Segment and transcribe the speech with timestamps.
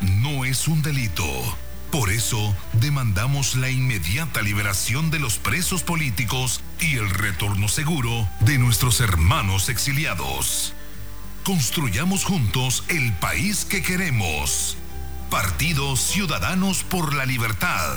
[0.00, 1.24] no es un delito.
[1.90, 8.58] Por eso demandamos la inmediata liberación de los presos políticos y el retorno seguro de
[8.58, 10.72] nuestros hermanos exiliados.
[11.44, 14.76] Construyamos juntos el país que queremos.
[15.30, 17.96] Partido Ciudadanos por la Libertad.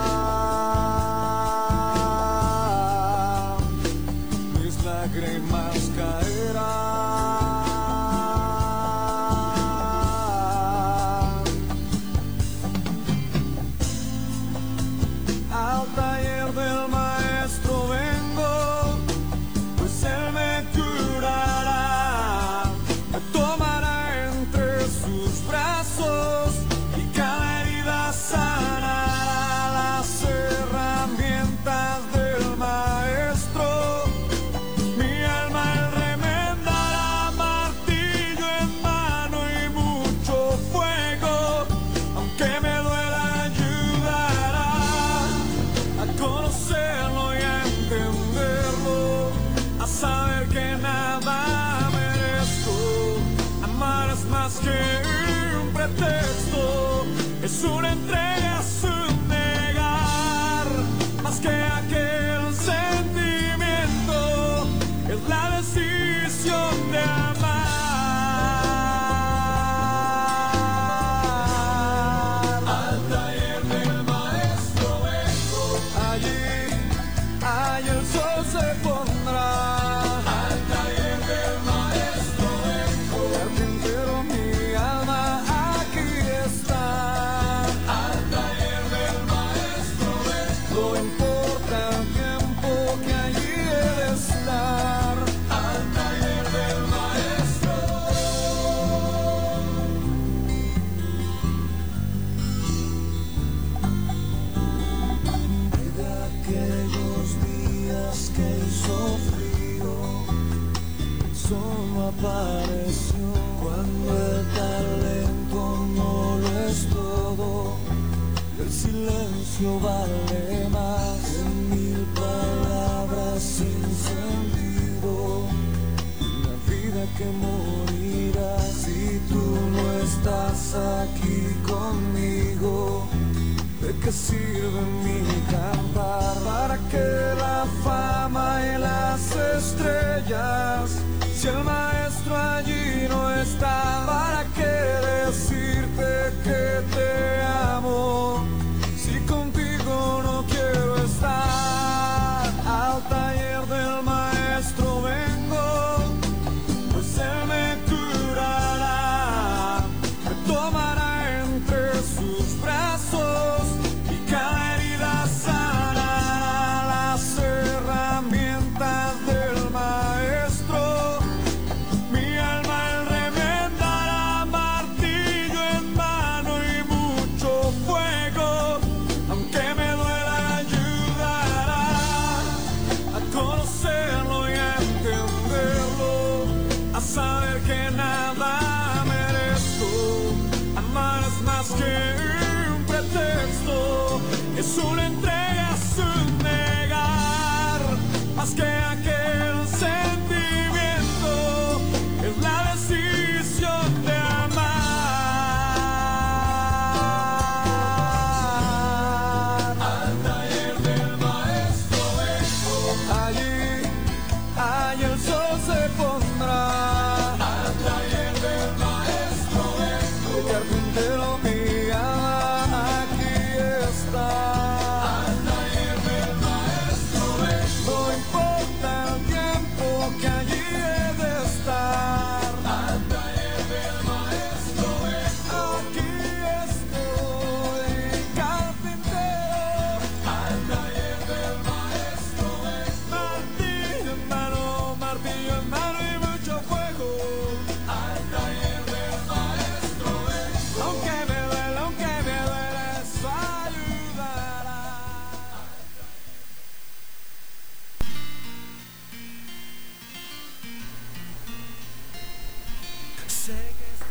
[139.61, 140.00] nuestra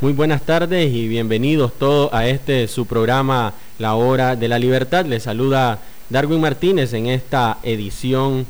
[0.00, 5.04] Muy buenas tardes y bienvenidos todos a este su programa La Hora de la Libertad.
[5.04, 8.46] Les saluda Darwin Martínez en esta edición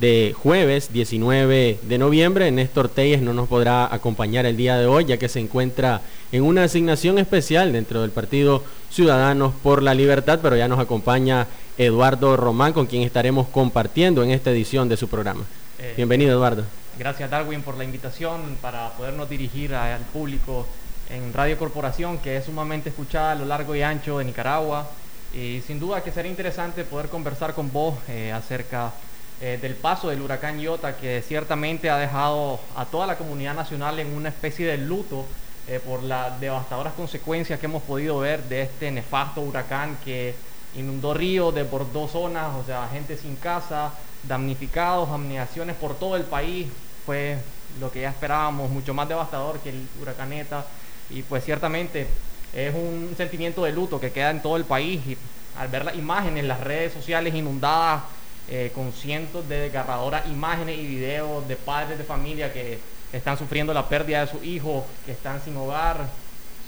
[0.00, 2.50] de jueves 19 de noviembre.
[2.50, 6.00] Néstor Telles no nos podrá acompañar el día de hoy ya que se encuentra
[6.32, 11.46] en una asignación especial dentro del Partido Ciudadanos por la Libertad, pero ya nos acompaña
[11.78, 15.44] Eduardo Román con quien estaremos compartiendo en esta edición de su programa.
[15.78, 16.81] Eh, Bienvenido Eduardo.
[16.98, 20.66] Gracias Darwin por la invitación para podernos dirigir al público
[21.08, 24.86] en Radio Corporación, que es sumamente escuchada a lo largo y ancho de Nicaragua.
[25.32, 28.92] Y sin duda que sería interesante poder conversar con vos eh, acerca
[29.40, 33.98] eh, del paso del huracán Iota, que ciertamente ha dejado a toda la comunidad nacional
[33.98, 35.24] en una especie de luto
[35.68, 40.34] eh, por las devastadoras consecuencias que hemos podido ver de este nefasto huracán que
[40.76, 43.92] inundó ríos, desbordó zonas, o sea, gente sin casa,
[44.24, 46.68] damnificados, amniaciones por todo el país.
[47.04, 47.38] Fue
[47.80, 50.64] lo que ya esperábamos, mucho más devastador que el huracán ETA.
[51.10, 52.06] Y pues ciertamente
[52.54, 55.00] es un sentimiento de luto que queda en todo el país.
[55.06, 55.16] Y
[55.58, 58.02] al ver las imágenes, en las redes sociales inundadas
[58.48, 62.78] eh, con cientos de desgarradoras imágenes y videos de padres de familia que
[63.12, 66.08] están sufriendo la pérdida de sus hijos, que están sin hogar,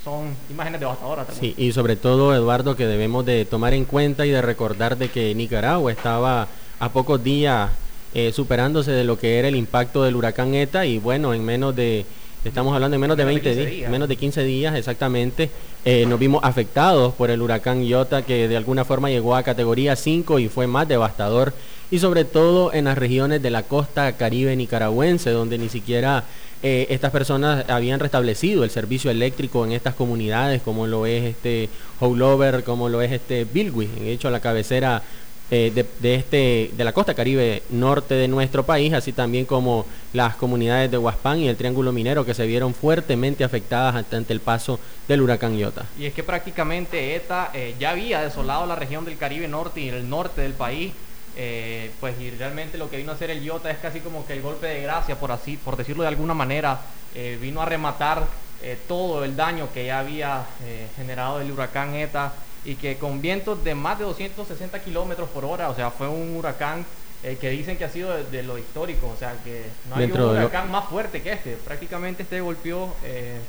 [0.05, 4.31] son imágenes devastadoras Sí, y sobre todo, Eduardo, que debemos de tomar en cuenta y
[4.31, 6.47] de recordar de que Nicaragua estaba
[6.85, 7.71] a pocos días
[8.13, 11.75] eh, superándose de lo que era el impacto del huracán ETA y bueno, en menos
[11.75, 12.05] de,
[12.45, 15.51] estamos hablando de menos de 20 días, menos de 15 días exactamente,
[15.87, 19.97] eh, nos vimos afectados por el huracán Iota que de alguna forma llegó a categoría
[19.97, 21.55] 5 y fue más devastador
[21.91, 26.25] y sobre todo en las regiones de la costa caribe nicaragüense donde ni siquiera
[26.63, 31.69] eh, estas personas habían restablecido el servicio eléctrico en estas comunidades, como lo es este
[32.01, 35.03] Howlover, como lo es este Bilwi, en hecho la cabecera
[35.55, 40.35] eh, de, este, de la costa caribe norte de nuestro país, así también como las
[40.35, 44.81] comunidades de Huaspán y el Triángulo Minero que se vieron fuertemente afectadas ante el paso
[45.07, 45.87] del huracán Iota.
[45.97, 49.91] Y es que prácticamente ETA eh, ya había desolado la región del Caribe Norte y
[49.91, 50.93] el norte del país
[51.37, 54.33] eh, pues y realmente lo que vino a hacer el Iota es casi como que
[54.33, 56.81] el golpe de gracia, por así, por decirlo de alguna manera,
[57.41, 58.27] vino a rematar
[58.89, 60.47] todo el daño que ya había
[60.97, 62.33] generado el huracán ETA
[62.65, 66.37] y que con vientos de más de 260 kilómetros por hora, o sea, fue un
[66.37, 66.85] huracán
[67.41, 70.71] que dicen que ha sido de, lo histórico, o sea, que no hay un huracán
[70.71, 72.93] más fuerte que este, prácticamente este golpeó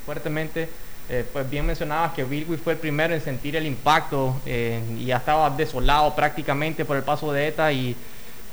[0.05, 0.69] fuertemente
[1.07, 5.05] eh, pues bien mencionabas que Bilwi fue el primero en sentir el impacto eh, y
[5.05, 7.95] ya estaba desolado prácticamente por el paso de ETA y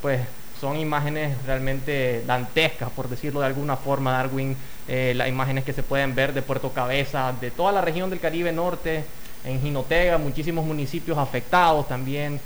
[0.02, 0.20] pues
[0.60, 4.54] son imágenes realmente dantescas, por decirlo de alguna forma, Darwin,
[4.86, 8.20] eh, las imágenes que se pueden ver de Puerto Cabeza, de toda la región del
[8.20, 9.02] Caribe Norte,
[9.44, 12.40] en Jinotega, muchísimos municipios afectados también.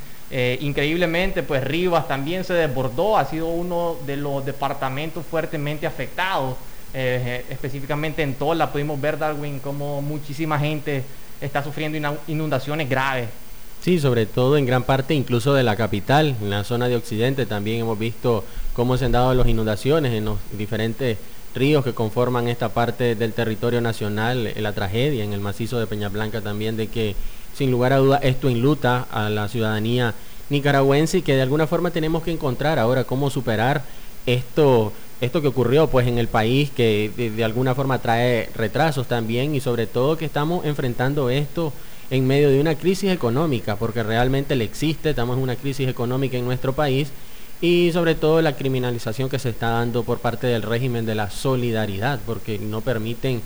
[0.60, 6.56] increíblemente, pues Rivas también se desbordó, ha sido uno de los departamentos fuertemente afectados.
[6.98, 11.05] Eh, específicamente en Tola pudimos ver, Darwin, como muchísima gente
[11.43, 13.29] está sufriendo inundaciones graves.
[13.82, 17.44] Sí, sobre todo en gran parte incluso de la capital, en la zona de Occidente
[17.44, 21.19] también hemos visto cómo se han dado las inundaciones en los diferentes
[21.56, 26.08] ríos que conforman esta parte del territorio nacional, la tragedia en el macizo de Peña
[26.08, 27.17] Blanca también de que
[27.56, 30.15] sin lugar a duda esto enluta a la ciudadanía
[30.51, 33.82] nicaragüense y que de alguna forma tenemos que encontrar ahora cómo superar
[34.27, 39.55] esto esto que ocurrió pues en el país que de, alguna forma trae retrasos también
[39.55, 41.72] y sobre todo que estamos enfrentando esto
[42.10, 46.36] en medio de una crisis económica porque realmente le existe, estamos en una crisis económica
[46.36, 47.08] en nuestro país
[47.60, 51.31] y sobre todo la criminalización que se está dando por parte del régimen de la
[51.31, 53.41] solidaridad porque no permiten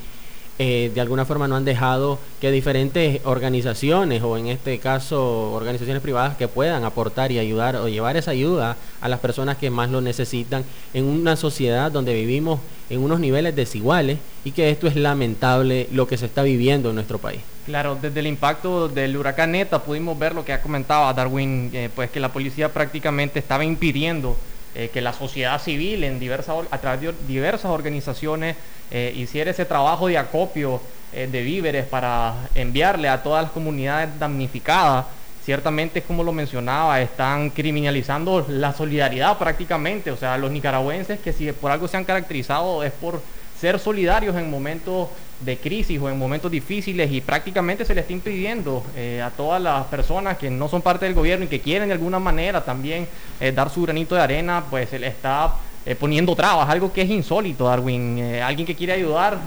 [0.63, 6.03] eh, de alguna forma no han dejado que diferentes organizaciones o en este caso organizaciones
[6.03, 9.89] privadas que puedan aportar y ayudar o llevar esa ayuda a las personas que más
[9.89, 14.97] lo necesitan en una sociedad donde vivimos en unos niveles desiguales y que esto es
[14.97, 17.41] lamentable lo que se está viviendo en nuestro país.
[17.65, 21.89] Claro, desde el impacto del huracán Neta pudimos ver lo que ha comentado Darwin, eh,
[21.95, 24.37] pues que la policía prácticamente estaba impidiendo
[24.75, 28.57] eh, que la sociedad civil en diversas, a través de diversas organizaciones
[28.91, 30.81] eh, hiciera ese trabajo de acopio
[31.13, 35.07] eh, de víveres para enviarle a todas las comunidades damnificadas.
[35.45, 40.13] Ciertamente, como lo mencionaba, están criminalizando la solidaridad prácticamente.
[40.13, 43.21] O sea, los nicaragüenses que si por algo se han caracterizado es por
[43.61, 45.09] ser solidarios en momentos
[45.41, 49.61] de crisis o en momentos difíciles y prácticamente se le está impidiendo eh, a todas
[49.61, 53.07] las personas que no son parte del gobierno y que quieren de alguna manera también
[53.39, 57.03] eh, dar su granito de arena, pues se le está eh, poniendo trabas, algo que
[57.03, 58.23] es insólito, Darwin.
[58.43, 59.39] alguien que quiere ayudar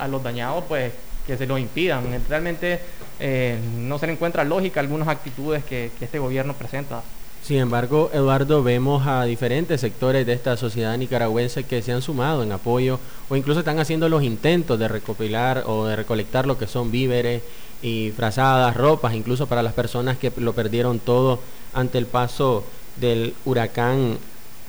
[0.00, 0.92] a, los dañados, pues
[1.26, 2.04] que se lo impidan.
[2.28, 2.80] Realmente
[3.78, 7.02] no se le encuentra lógica algunas actitudes que, que este gobierno presenta.
[7.48, 12.42] Sin embargo, Eduardo, vemos a diferentes sectores de esta sociedad nicaragüense que se han sumado
[12.42, 13.00] en apoyo
[13.30, 17.42] o incluso están haciendo los intentos de recopilar o de recolectar lo que son víveres
[17.80, 21.40] y frazadas, ropas, incluso para las personas que lo perdieron todo
[21.72, 22.64] ante el paso
[23.00, 24.18] del huracán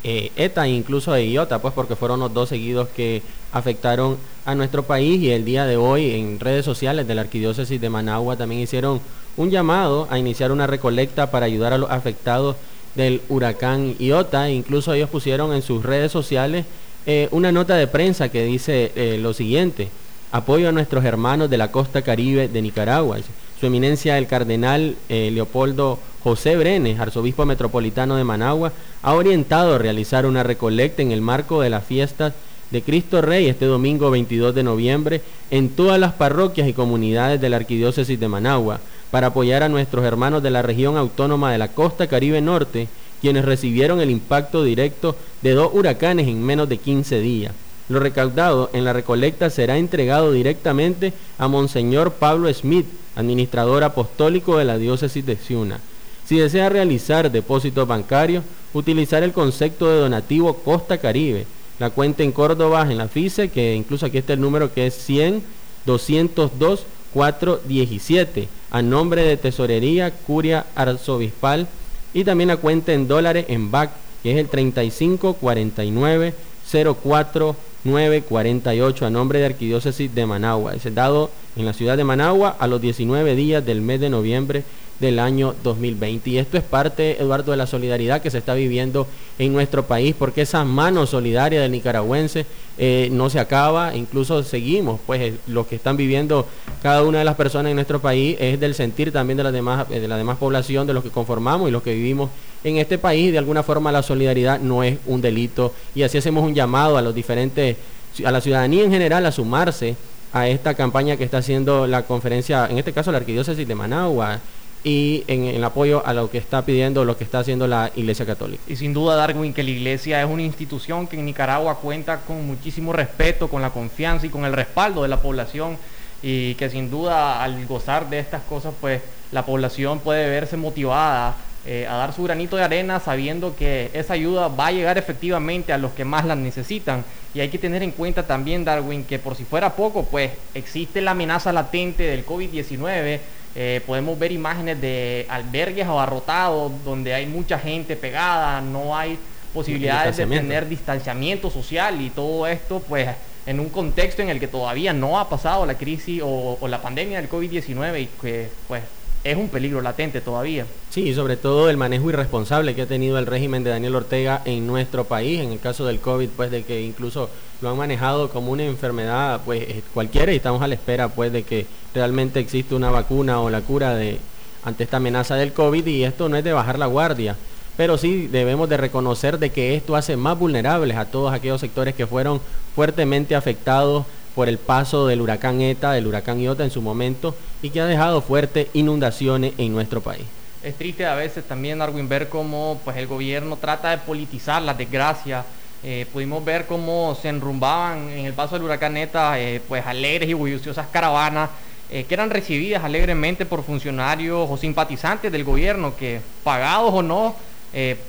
[0.05, 3.21] eh, ETA e incluso de IOTA, pues porque fueron los dos seguidos que
[3.51, 7.81] afectaron a nuestro país y el día de hoy en redes sociales de la Arquidiócesis
[7.81, 9.01] de Managua también hicieron
[9.39, 12.57] un llamado a iniciar una recolecta para ayudar a los afectados
[12.95, 14.49] del huracán Iota.
[14.49, 16.65] Incluso ellos pusieron en sus redes sociales
[17.05, 19.87] eh, una nota de prensa que dice eh, lo siguiente,
[20.33, 23.17] apoyo a nuestros hermanos de la costa caribe de Nicaragua.
[23.57, 29.77] Su eminencia el cardenal eh, Leopoldo José Brenes, arzobispo metropolitano de Managua, ha orientado a
[29.77, 32.33] realizar una recolecta en el marco de las fiestas
[32.71, 37.49] de Cristo Rey este domingo 22 de noviembre en todas las parroquias y comunidades de
[37.49, 38.81] la Arquidiócesis de Managua
[39.11, 42.87] para apoyar a nuestros hermanos de la región autónoma de la costa Caribe Norte,
[43.21, 47.53] quienes recibieron el impacto directo de dos huracanes en menos de 15 días.
[47.89, 52.85] Lo recaudado en la recolecta será entregado directamente a Monseñor Pablo Smith,
[53.15, 55.79] administrador apostólico de la diócesis de Ciuna.
[56.25, 61.47] Si desea realizar depósitos bancarios, utilizar el concepto de donativo Costa Caribe.
[61.79, 64.93] La cuenta en Córdoba, en la FICE, que incluso aquí está el número que es
[64.93, 65.41] 100
[65.85, 71.67] 202 417 a nombre de Tesorería Curia Arzobispal
[72.13, 73.91] y también la cuenta en dólares en BAC
[74.23, 76.33] que es el 3549
[76.71, 80.75] 04948 a nombre de Arquidiócesis de Managua.
[80.75, 84.63] Es dado en la ciudad de Managua a los 19 días del mes de noviembre
[84.99, 86.29] del año 2020.
[86.29, 90.15] Y esto es parte, Eduardo, de la solidaridad que se está viviendo en nuestro país,
[90.17, 92.45] porque esa mano solidaria del nicaragüense
[92.77, 96.47] eh, no se acaba, incluso seguimos, pues eh, lo que están viviendo
[96.81, 99.85] cada una de las personas en nuestro país es del sentir también de la demás,
[99.89, 102.29] eh, de la demás población, de los que conformamos y los que vivimos
[102.63, 103.31] en este país.
[103.31, 107.01] De alguna forma la solidaridad no es un delito y así hacemos un llamado a
[107.01, 107.77] los diferentes,
[108.23, 109.95] a la ciudadanía en general a sumarse
[110.31, 114.39] a esta campaña que está haciendo la conferencia, en este caso la Arquidiócesis de Managua,
[114.83, 118.25] y en, el apoyo a lo que está pidiendo, lo que está haciendo la Iglesia
[118.25, 118.63] Católica.
[118.67, 122.45] Y sin duda, Darwin, que la Iglesia es una institución que en Nicaragua cuenta con
[122.47, 125.77] muchísimo respeto, con la confianza y con el respaldo de la población
[126.21, 131.35] y que sin duda al gozar de estas cosas, pues la población puede verse motivada
[131.65, 135.73] eh, a dar su granito de arena sabiendo que esa ayuda va a llegar efectivamente
[135.73, 137.03] a los que más la necesitan.
[137.33, 141.01] Y hay que tener en cuenta también, Darwin, que por si fuera poco, pues existe
[141.01, 143.19] la amenaza latente del COVID-19
[143.55, 149.17] eh, podemos ver imágenes de albergues abarrotados donde hay mucha gente pegada, no hay
[149.53, 153.09] posibilidades de tener distanciamiento social y todo esto pues
[153.45, 156.81] en un contexto en el que todavía no ha pasado la crisis o, o la
[156.81, 158.83] pandemia del COVID-19 y que pues
[159.23, 160.65] es un peligro latente todavía.
[160.89, 164.41] Sí, y sobre todo el manejo irresponsable que ha tenido el régimen de Daniel Ortega
[164.45, 167.29] en nuestro país, en el caso del COVID, pues de que incluso
[167.61, 171.31] lo han manejado como una enfermedad pues eh, cualquiera y estamos a la espera pues
[171.31, 174.19] de que realmente existe una vacuna o la cura de
[174.63, 177.35] ante esta amenaza del COVID y esto no es de bajar la guardia,
[177.77, 181.95] pero sí debemos de reconocer de que esto hace más vulnerables a todos aquellos sectores
[181.95, 182.41] que fueron
[182.75, 187.69] fuertemente afectados por el paso del huracán ETA, del huracán Iota en su momento y
[187.69, 190.25] que ha dejado fuertes inundaciones en nuestro país.
[190.61, 194.77] Es triste a veces también, Darwin, ver cómo pues, el gobierno trata de politizar las
[194.77, 195.45] desgracias.
[195.81, 200.27] Eh, pudimos ver cómo se enrumbaban en el paso del huracán ETA eh, pues, alegres
[200.27, 201.49] y bulliciosas caravanas
[201.89, 207.35] eh, que eran recibidas alegremente por funcionarios o simpatizantes del gobierno que, pagados o no,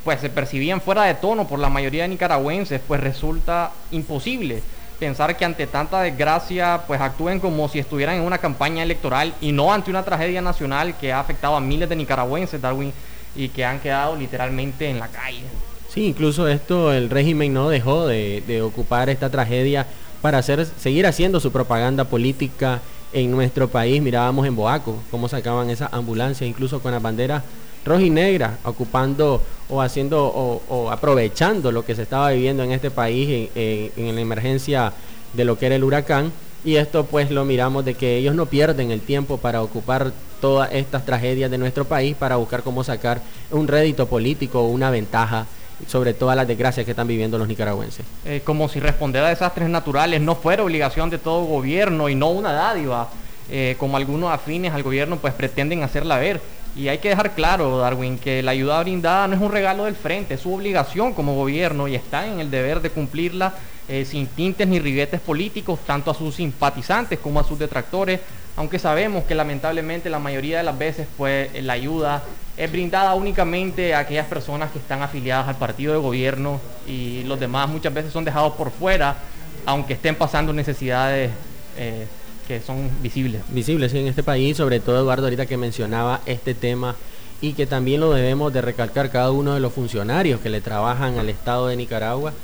[0.04, 4.62] pues se percibían fuera de tono por la mayoría de nicaragüenses, pues resulta imposible
[4.98, 9.52] pensar que ante tanta desgracia pues actúen como si estuvieran en una campaña electoral y
[9.52, 12.92] no ante una tragedia nacional que ha afectado a miles de nicaragüenses, Darwin,
[13.36, 15.44] y que han quedado literalmente en la calle.
[15.92, 19.88] Sí, incluso esto el régimen no dejó de, ocupar esta tragedia
[20.22, 22.80] para hacer, seguir haciendo su propaganda política
[23.12, 24.00] en nuestro país.
[24.00, 27.42] Mirábamos en Boaco cómo sacaban esas ambulancias, incluso con las banderas
[27.84, 32.92] roja y negra, ocupando o haciendo o, aprovechando lo que se estaba viviendo en este
[32.92, 34.92] país en, la emergencia
[35.32, 36.30] de lo que era el huracán.
[36.64, 40.70] Y esto pues lo miramos de que ellos no pierden el tiempo para ocupar todas
[40.72, 45.46] estas tragedias de nuestro país para buscar cómo sacar un rédito político o una ventaja
[45.86, 48.04] sobre todas las desgracias que están viviendo los nicaragüenses.
[48.24, 52.30] Eh, como si responder a desastres naturales no fuera obligación de todo gobierno y no
[52.30, 53.08] una dádiva,
[53.50, 56.40] eh, como algunos afines al gobierno pues pretenden hacerla ver.
[56.76, 59.96] Y hay que dejar claro, Darwin, que la ayuda brindada no es un regalo del
[59.96, 63.54] frente, es su obligación como gobierno y está en el deber de cumplirla
[63.88, 68.20] eh, sin tintes ni ribetes políticos, tanto a sus simpatizantes como a sus detractores,
[68.56, 72.22] aunque sabemos que lamentablemente la mayoría de las veces pues la ayuda
[72.60, 77.40] es brindada únicamente a aquellas personas que están afiliadas al partido de gobierno y los
[77.40, 79.16] demás muchas veces son dejados por fuera,
[79.64, 81.30] aunque estén pasando necesidades
[81.78, 82.06] eh,
[82.46, 83.40] que son visibles.
[83.48, 86.96] Visibles en este país, sobre todo Eduardo ahorita que mencionaba este tema
[87.40, 91.18] y que también lo debemos de recalcar cada uno de los funcionarios que le trabajan
[91.18, 92.34] al Estado de Nicaragua,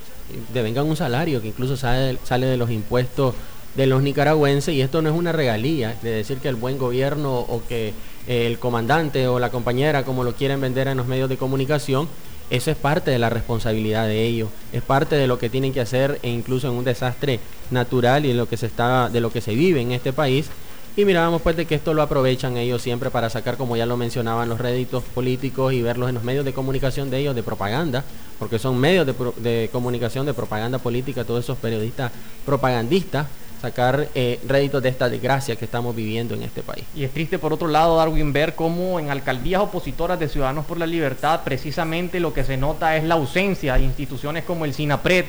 [0.54, 3.34] devengan un salario que incluso sale, sale de los impuestos
[3.74, 7.38] de los nicaragüenses y esto no es una regalía de decir que el buen gobierno
[7.38, 7.92] o que
[8.26, 12.08] el comandante o la compañera, como lo quieren vender en los medios de comunicación,
[12.48, 15.80] eso es parte de la responsabilidad de ellos, es parte de lo que tienen que
[15.80, 17.40] hacer e incluso en un desastre
[17.70, 20.48] natural y de lo que se está, de lo que se vive en este país.
[20.96, 23.98] Y mirábamos pues de que esto lo aprovechan ellos siempre para sacar, como ya lo
[23.98, 28.02] mencionaban, los réditos políticos y verlos en los medios de comunicación de ellos, de propaganda,
[28.38, 32.12] porque son medios de, de comunicación, de propaganda política, todos esos periodistas
[32.46, 33.26] propagandistas
[33.60, 36.84] sacar eh, réditos de esta desgracia que estamos viviendo en este país.
[36.94, 40.78] Y es triste por otro lado, Darwin, ver cómo en alcaldías opositoras de Ciudadanos por
[40.78, 45.24] la Libertad precisamente lo que se nota es la ausencia de instituciones como el SINAPRED,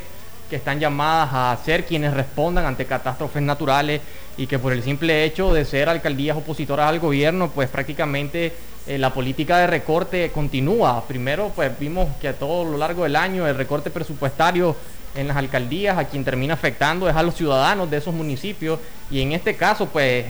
[0.49, 4.01] que están llamadas a ser quienes respondan ante catástrofes naturales
[4.37, 8.53] y que por el simple hecho de ser alcaldías opositoras al gobierno, pues prácticamente
[8.87, 11.03] eh, la política de recorte continúa.
[11.07, 14.75] Primero, pues vimos que a todo lo largo del año el recorte presupuestario
[15.17, 19.21] en las alcaldías, a quien termina afectando es a los ciudadanos de esos municipios y
[19.21, 20.25] en este caso pues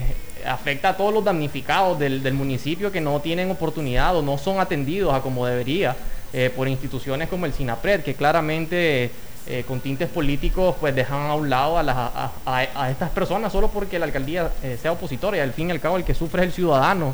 [0.45, 5.13] afecta a todos los damnificados del, municipio que no tienen oportunidad o no son atendidos
[5.13, 5.95] a como debería
[6.33, 9.11] eh, por instituciones como el SINAPRED que claramente
[9.45, 13.99] eh, con tintes políticos pues dejan a un lado a, a, estas personas solo porque
[13.99, 16.47] la alcaldía eh, sea opositora y al fin y al cabo el que sufre es
[16.47, 17.13] el ciudadano.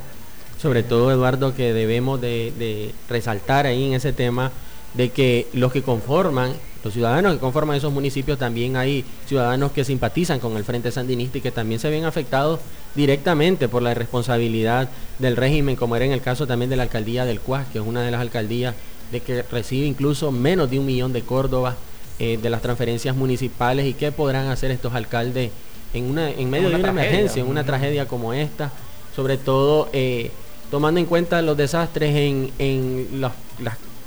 [0.60, 4.52] Sobre todo Eduardo que debemos de, de resaltar ahí en ese tema
[4.94, 6.54] de que los que conforman
[6.84, 11.38] los ciudadanos que conforman esos municipios también hay ciudadanos que simpatizan con el Frente Sandinista
[11.38, 12.60] y que también se ven afectados
[12.94, 17.26] directamente por la irresponsabilidad del régimen, como era en el caso también de la alcaldía
[17.26, 18.76] del Cuas, que es una de las alcaldías
[19.12, 21.76] de que recibe incluso menos de un millón de Córdoba
[22.20, 25.52] eh, de las transferencias municipales y qué podrán hacer estos alcaldes
[25.94, 28.72] en, una, en medio de una emergencia, en una tragedia como esta,
[29.16, 30.32] sobre todo eh,
[30.70, 33.32] tomando en cuenta los desastres en, en las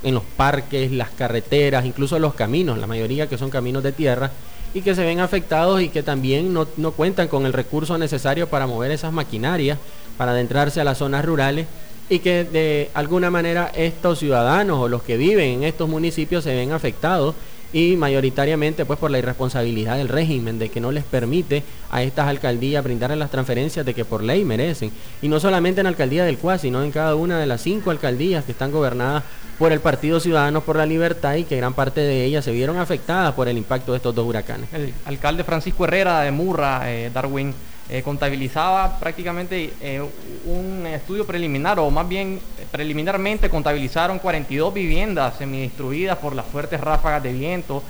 [0.03, 4.31] en los parques, las carreteras, incluso los caminos, la mayoría que son caminos de tierra,
[4.75, 8.67] y que se ven afectados y que también no, cuentan con el recurso necesario para
[8.67, 9.79] mover esas maquinarias,
[10.19, 11.67] para adentrarse a las zonas rurales
[12.09, 16.55] y que de alguna manera estos ciudadanos o los que viven en estos municipios se
[16.55, 17.35] ven afectados
[17.73, 22.29] y mayoritariamente pues por la irresponsabilidad del régimen de que no les permite a estas
[22.29, 24.91] alcaldías brindarles las transferencias de que por ley merecen
[25.23, 27.91] y no solamente en la alcaldía del Cuas sino en cada una de las cinco
[27.91, 29.25] alcaldías que están gobernadas
[29.59, 32.79] por el Partido Ciudadanos por la Libertad y que gran parte de ellas se vieron
[32.79, 34.69] afectadas por el impacto de estos dos huracanes.
[34.73, 37.55] El alcalde Francisco Herrera de Murra, eh, Darwin,
[37.89, 40.03] eh, contabilizaba prácticamente eh,
[40.45, 47.23] un estudio preliminar, o más bien preliminarmente contabilizaron 42 viviendas semidestruidas por las fuertes ráfagas
[47.23, 47.83] de viento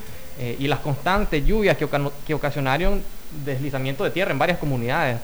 [0.59, 1.89] y las constantes lluvias que,
[2.27, 3.03] que ocasionaron
[3.43, 5.19] deslizamiento de tierra en varias comunidades.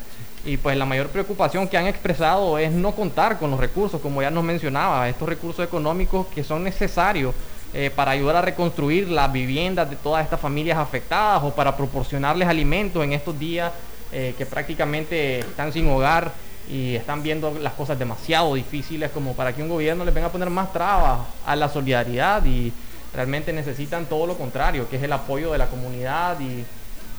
[0.44, 4.22] Y pues la mayor preocupación que han expresado es no contar con los recursos, como
[4.22, 7.34] ya nos mencionaba, estos recursos económicos que son necesarios
[7.74, 12.48] eh, para ayudar a reconstruir las viviendas de todas estas familias afectadas o para proporcionarles
[12.48, 13.72] alimentos en estos días
[14.12, 16.32] eh, que prácticamente están sin hogar
[16.68, 20.32] y están viendo las cosas demasiado difíciles como para que un gobierno les venga a
[20.32, 22.72] poner más trabas a la solidaridad y
[23.14, 26.64] realmente necesitan todo lo contrario, que es el apoyo de la comunidad y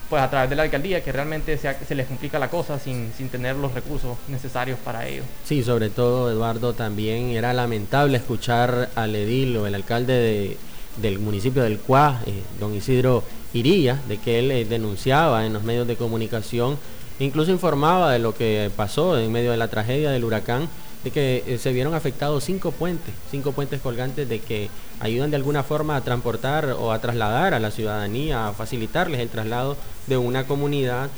[0.09, 3.11] pues a través de la alcaldía que realmente se, se les complica la cosa sin,
[3.17, 5.23] sin, tener los recursos necesarios para ello.
[5.43, 10.57] Sí, sobre todo Eduardo también era lamentable escuchar al edil o el alcalde de,
[11.01, 13.23] del municipio del Cuá, eh, don Isidro
[13.53, 16.77] Iría, de que él eh, denunciaba en los medios de comunicación,
[17.19, 20.67] incluso informaba de lo que pasó en medio de la tragedia del huracán
[21.03, 25.35] de que eh, se vieron afectados cinco puentes, cinco puentes colgantes de que ayudan de
[25.35, 29.75] alguna forma a transportar o a trasladar a la ciudadanía, a facilitarles el traslado
[30.07, 31.09] de una comunidad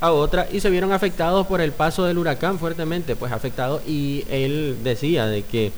[0.00, 4.24] a otra y se vieron afectados por el paso del huracán fuertemente, pues afectados y
[4.30, 5.72] él decía de que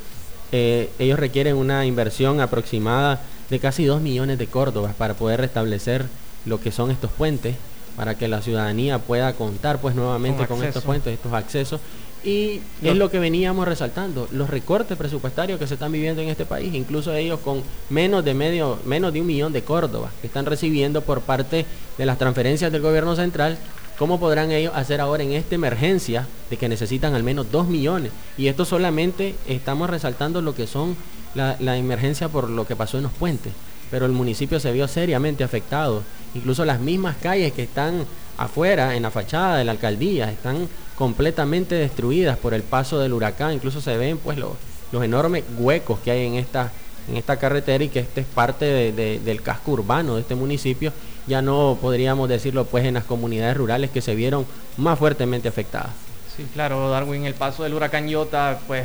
[0.53, 6.07] eh, ellos requieren una inversión aproximada de casi dos millones de córdobas para poder restablecer
[6.47, 7.57] lo que son estos puentes
[7.97, 11.81] para que la ciudadanía pueda contar pues nuevamente con estos puentes, estos accesos
[12.25, 16.47] y es lo que veníamos resaltando, los recortes presupuestarios que se están viviendo en este
[16.47, 20.47] país, incluso ellos con menos de medio, menos de un millón de Córdoba que están
[20.47, 21.67] recibiendo por parte
[21.99, 23.59] de las transferencias del gobierno central,
[23.99, 28.11] ¿cómo podrán ellos hacer ahora en esta emergencia de que necesitan al menos dos millones?
[28.39, 30.97] Y esto solamente estamos resaltando lo que son
[31.35, 33.53] la, emergencia por lo que pasó en los puentes,
[33.91, 36.03] pero el municipio se vio seriamente afectado,
[36.35, 38.05] incluso las mismas calles que están
[38.37, 43.53] afuera, en la fachada de la alcaldía, están completamente destruidas por el paso del huracán.
[43.53, 44.53] Incluso se ven pues los,
[44.93, 46.73] los enormes huecos que hay en esta,
[47.09, 50.93] en esta carretera y que este es parte del casco urbano de este municipio,
[51.27, 55.91] ya no podríamos decirlo pues en las comunidades rurales que se vieron más fuertemente afectadas.
[56.37, 58.85] Sí, claro, Darwin, el paso del huracán Iota pues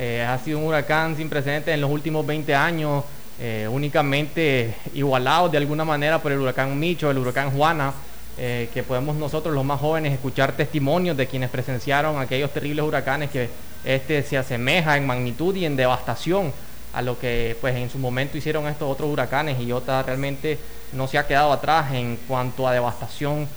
[0.00, 3.02] eh, ha sido un huracán sin precedentes en los últimos 20 años,
[3.40, 7.92] eh, únicamente igualado de alguna manera por el huracán Micho, el huracán Juana.
[8.40, 13.30] Eh, que podemos nosotros los más jóvenes escuchar testimonios de quienes presenciaron aquellos terribles huracanes
[13.30, 13.48] que
[13.84, 16.52] este se asemeja en magnitud y en devastación
[16.92, 20.56] a lo que pues en su momento hicieron estos otros huracanes y Iota realmente
[20.92, 23.48] no se ha quedado atrás en cuanto a devastación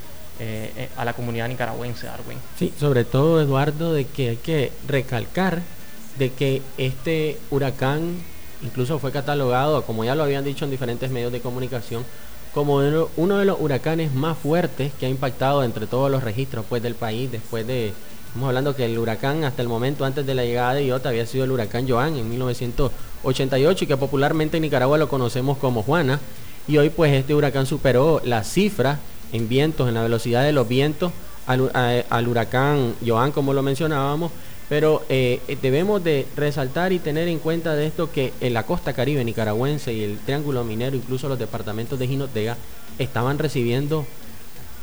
[0.98, 2.40] a la comunidad nicaragüense, Darwin.
[2.58, 5.62] Sí, sobre todo Eduardo, de que hay que recalcar
[6.22, 8.14] de que este huracán
[8.62, 12.06] incluso fue catalogado, como ya lo habían dicho en diferentes medios de comunicación,
[12.54, 12.76] como
[13.18, 16.94] uno de los huracanes más fuertes que ha impactado entre todos los registros pues, del
[16.94, 17.92] país después de,
[18.28, 21.26] estamos hablando que el huracán hasta el momento antes de la llegada de Iota había
[21.26, 26.20] sido el huracán Joan en 1988 y que popularmente en Nicaragua lo conocemos como Juana.
[26.68, 29.00] Y hoy pues este huracán superó la cifra
[29.34, 31.12] en vientos, en la velocidad de los vientos
[31.48, 31.72] al,
[32.08, 34.32] al huracán Joan como lo mencionábamos
[34.72, 38.94] pero eh, debemos de resaltar y tener en cuenta de esto que en la costa
[38.94, 42.56] caribe nicaragüense y el Triángulo Minero, incluso los departamentos de Jinotega,
[42.98, 44.06] estaban recibiendo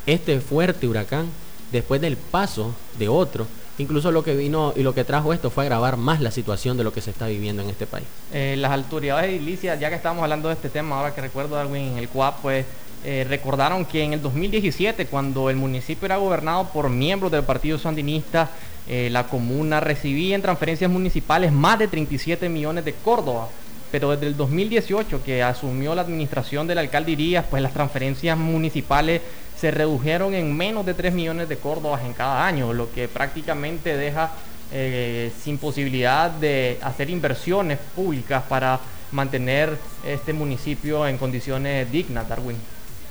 [0.05, 1.31] este fuerte huracán
[1.73, 3.47] después del paso de otro.
[3.79, 6.85] Incluso lo que vino y lo que trajo esto fue agravar más la situación de
[6.85, 8.07] lo que se está viviendo en este país.
[8.35, 11.93] Eh, las autoridades edilicias, ya que estamos hablando de este tema, ahora que recuerdo Darwin,
[11.93, 12.67] en el CUAP, pues
[13.07, 17.79] eh, recordaron que en el 2017, cuando el municipio era gobernado por miembros del Partido
[17.79, 18.51] Sandinista,
[18.89, 23.49] eh, la comuna recibía en transferencias municipales más de 37 millones de Córdoba.
[23.91, 29.23] Pero desde el 2018 que asumió la administración del alcalde Irías, pues las transferencias municipales
[29.59, 33.97] se redujeron en menos de 3 millones de Córdobas en cada año, lo que prácticamente
[33.97, 34.33] deja
[34.73, 38.79] eh, sin posibilidad de hacer inversiones públicas para
[39.13, 42.57] mantener este municipio en condiciones dignas, Darwin.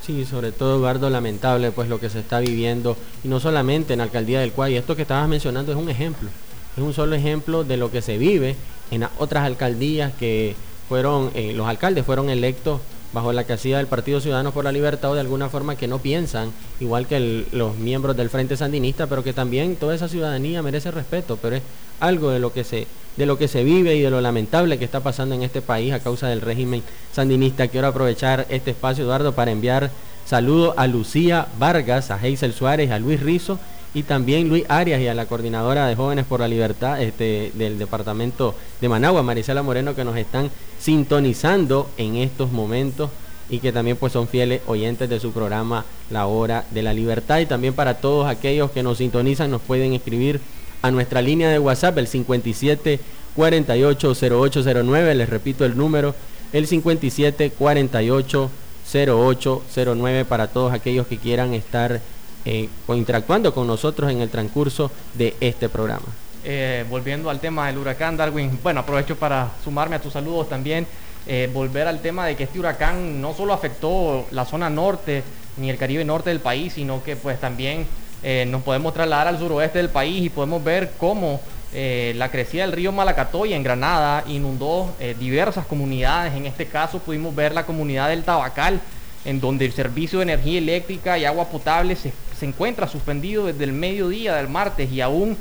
[0.08, 3.98] Sí, sobre todo Eduardo, lamentable pues lo que se está viviendo y no solamente en
[3.98, 6.30] la alcaldía del Cuay, esto que estabas mencionando es un ejemplo,
[6.78, 8.56] es un solo ejemplo de lo que se vive
[8.90, 10.56] en otras alcaldías que
[10.88, 12.80] fueron, eh, los alcaldes fueron electos
[13.14, 16.00] bajo la casilla del Partido Ciudadanos por la Libertad o de alguna forma que no
[16.00, 20.92] piensan igual que los miembros del Frente Sandinista, pero que también toda esa ciudadanía merece
[20.92, 21.64] respeto, pero es
[22.00, 24.86] algo de lo que se de lo que se vive y de lo lamentable que
[24.86, 27.68] está pasando en este país a causa del régimen sandinista.
[27.68, 29.90] Quiero aprovechar este espacio, Eduardo, para enviar
[30.24, 33.58] saludos a Lucía Vargas, a Heisel Suárez, a Luis Rizo
[33.94, 37.80] y también Luis Arias y a la coordinadora de Jóvenes por la Libertad este, del
[37.80, 43.10] departamento de Managua, Marisela Moreno, que nos están sintonizando en estos momentos
[43.50, 47.40] y que también pues son fieles oyentes de su programa La Hora de la Libertad.
[47.40, 50.42] Y también para todos aquellos que nos sintonizan nos pueden escribir
[50.82, 53.00] a nuestra línea de WhatsApp, el 57
[53.36, 56.14] 48 0809, les repito el número,
[56.54, 58.52] el 57 48
[58.94, 62.02] 0809 para todos aquellos que quieran estar
[62.48, 66.06] eh, interactuando con nosotros en el transcurso de este programa.
[66.46, 70.88] Eh, volviendo al tema del huracán Darwin, bueno, aprovecho para sumarme a tus saludos también,
[71.30, 75.24] eh, volver al tema de que este huracán no solo afectó la zona norte
[75.58, 77.86] ni el Caribe norte del país, sino que pues también
[78.24, 81.42] eh, nos podemos trasladar al suroeste del país y podemos ver cómo
[81.74, 86.34] eh, la crecida del río Malacatoya en Granada inundó diversas comunidades.
[86.34, 88.80] En este caso pudimos ver la comunidad del Tabacal,
[89.28, 92.12] en donde el servicio de energía eléctrica y agua potable se,
[92.42, 95.38] encuentra suspendido desde el mediodía del martes y aún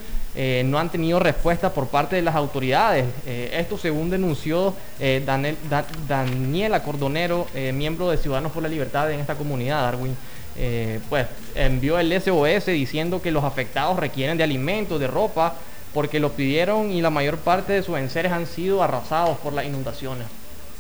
[0.66, 3.06] no han tenido respuesta por parte de las autoridades.
[3.26, 4.74] esto según denunció
[6.08, 10.14] Daniela Cordonero, miembro de Ciudadanos por la Libertad en esta comunidad, Darwin.
[10.58, 15.54] Eh, pues envió el SOS diciendo que los afectados requieren de alimentos, de ropa,
[15.92, 19.66] porque lo pidieron y la mayor parte de sus enseres han sido arrasados por las
[19.66, 20.26] inundaciones.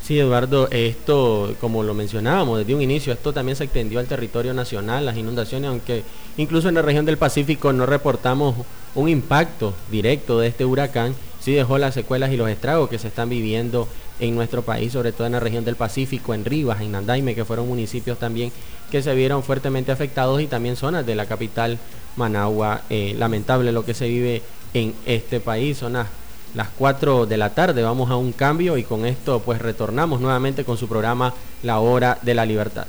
[0.06, 4.54] Sí, Eduardo, esto, como lo mencionábamos desde un inicio, esto también se extendió al territorio
[4.54, 6.04] nacional, las inundaciones, aunque
[6.36, 8.54] incluso en la región del Pacífico no reportamos
[8.94, 13.08] un impacto directo de este huracán, sí dejó las secuelas y los estragos que se
[13.08, 13.88] están viviendo
[14.20, 17.44] en nuestro país, sobre todo en la región del Pacífico, en Rivas, en Nandaime, que
[17.44, 18.52] fueron municipios también
[18.92, 21.80] que se vieron fuertemente afectados y también zonas de la capital
[22.14, 22.82] Managua.
[22.90, 24.42] Eh, lamentable lo que se vive
[24.72, 25.78] en este país.
[25.78, 25.96] Son
[26.56, 30.20] las, las 4 de la tarde, vamos a un cambio y con esto pues retornamos
[30.20, 32.86] nuevamente con su programa La Hora de la Libertad.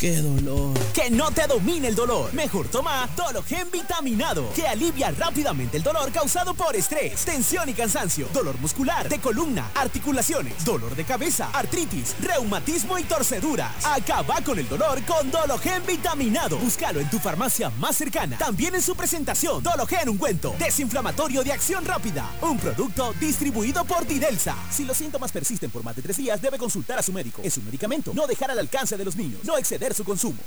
[0.00, 0.78] ¡Qué dolor!
[0.94, 2.32] Que no te domine el dolor.
[2.32, 8.28] Mejor toma Dologen vitaminado, que alivia rápidamente el dolor causado por estrés, tensión y cansancio,
[8.32, 13.84] dolor muscular, de columna, articulaciones, dolor de cabeza, artritis, reumatismo y torceduras.
[13.84, 16.58] Acaba con el dolor con Dologen vitaminado.
[16.58, 18.38] Búscalo en tu farmacia más cercana.
[18.38, 22.30] También en su presentación, Dologen ungüento, desinflamatorio de acción rápida.
[22.42, 24.54] Un producto distribuido por Didelsa.
[24.70, 27.42] Si los síntomas persisten por más de tres días, debe consultar a su médico.
[27.42, 28.12] Es un medicamento.
[28.14, 29.40] No dejar al alcance de los niños.
[29.42, 30.38] No exceder su consumo.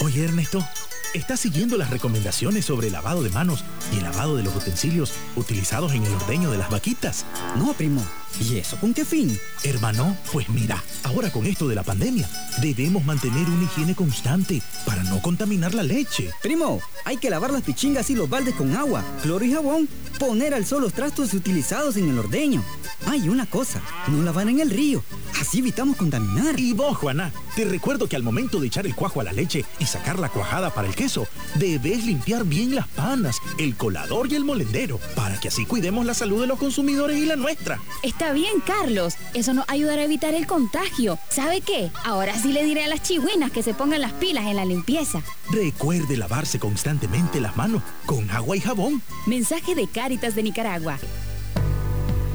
[0.00, 0.66] Oye Ernesto,
[1.14, 5.12] ¿estás siguiendo las recomendaciones sobre el lavado de manos y el lavado de los utensilios
[5.36, 7.24] utilizados en el ordeño de las vaquitas?
[7.56, 8.04] No, primo.
[8.40, 9.38] ¿Y eso con qué fin?
[9.62, 12.28] Hermano, pues mira, ahora con esto de la pandemia,
[12.60, 16.30] debemos mantener una higiene constante para no contaminar la leche.
[16.42, 20.54] Primo, hay que lavar las pichingas y los baldes con agua, cloro y jabón, poner
[20.54, 22.64] al sol los trastos utilizados en el ordeño.
[23.06, 25.02] Hay una cosa, no lavar en el río,
[25.40, 26.58] así evitamos contaminar.
[26.58, 29.64] Y vos, Juana, te recuerdo que al momento de echar el cuajo a la leche
[29.80, 34.36] y sacar la cuajada para el queso, debes limpiar bien las panas, el colador y
[34.36, 37.80] el molendero, para que así cuidemos la salud de los consumidores y la nuestra.
[38.22, 39.16] Está bien, Carlos.
[39.34, 41.18] Eso nos ayudará a evitar el contagio.
[41.28, 41.90] ¿Sabe qué?
[42.04, 45.24] Ahora sí le diré a las chihuinas que se pongan las pilas en la limpieza.
[45.50, 49.02] Recuerde lavarse constantemente las manos con agua y jabón.
[49.26, 51.00] Mensaje de Cáritas de Nicaragua.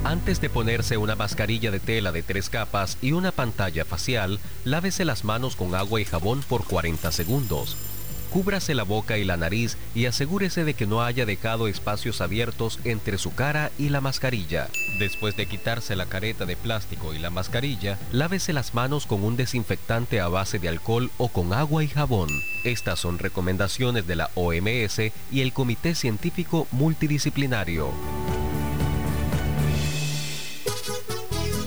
[0.04, 5.06] Antes de ponerse una mascarilla de tela de tres capas y una pantalla facial, lávese
[5.06, 7.78] las manos con agua y jabón por 40 segundos.
[8.30, 12.78] Cúbrase la boca y la nariz y asegúrese de que no haya dejado espacios abiertos
[12.84, 14.68] entre su cara y la mascarilla.
[14.98, 19.36] Después de quitarse la careta de plástico y la mascarilla, lávese las manos con un
[19.36, 22.28] desinfectante a base de alcohol o con agua y jabón.
[22.64, 24.98] Estas son recomendaciones de la OMS
[25.30, 28.37] y el Comité Científico Multidisciplinario.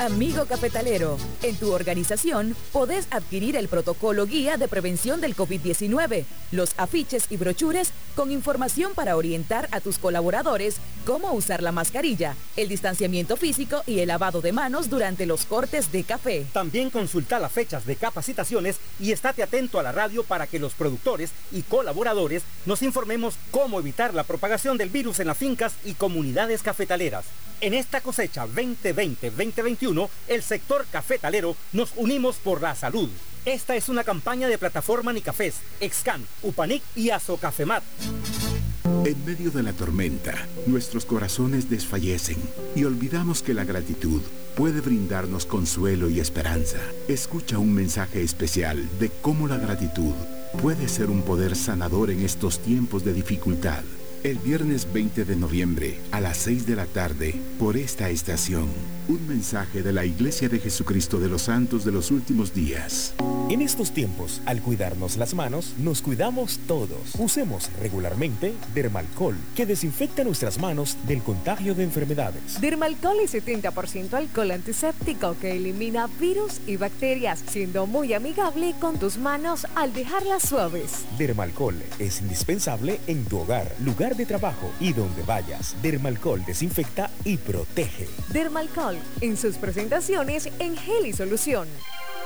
[0.02, 6.74] Amigo cafetalero, en tu organización podés adquirir el protocolo guía de prevención del COVID-19, los
[6.78, 12.68] afiches y brochures con información para orientar a tus colaboradores cómo usar la mascarilla, el
[12.68, 16.48] distanciamiento físico y el lavado de manos durante los cortes de café.
[16.52, 20.74] También consulta las fechas de capacitaciones y estate atento a la radio para que los
[20.74, 25.94] productores y colaboradores nos informemos cómo evitar la propagación del virus en las fincas y
[25.94, 27.26] comunidades cafetaleras.
[27.62, 29.91] En esta cosecha 2020-2021,
[30.28, 33.10] el sector cafetalero nos unimos por la salud.
[33.46, 37.84] Esta es una campaña de plataforma Nicafés, Excan, Upanic y Azocafemat.
[39.06, 42.38] En medio de la tormenta, nuestros corazones desfallecen
[42.76, 44.22] y olvidamos que la gratitud
[44.56, 46.78] puede brindarnos consuelo y esperanza.
[47.08, 50.14] Escucha un mensaje especial de cómo la gratitud
[50.62, 53.84] puede ser un poder sanador en estos tiempos de dificultad.
[54.24, 58.68] El viernes 20 de noviembre a las 6 de la tarde por esta estación.
[59.12, 63.14] Un mensaje de la Iglesia de Jesucristo de los Santos de los Últimos Días.
[63.50, 67.16] En estos tiempos, al cuidarnos las manos, nos cuidamos todos.
[67.20, 72.62] Usemos regularmente Dermalcol, que desinfecta nuestras manos del contagio de enfermedades.
[72.62, 79.18] Dermalcol es 70% alcohol antiséptico que elimina virus y bacterias, siendo muy amigable con tus
[79.18, 81.04] manos al dejarlas suaves.
[81.18, 85.76] Dermalcol es indispensable en tu hogar, lugar de trabajo y donde vayas.
[85.82, 88.08] Dermalcol desinfecta y protege.
[88.32, 91.68] Dermalcol en sus presentaciones en gel solución.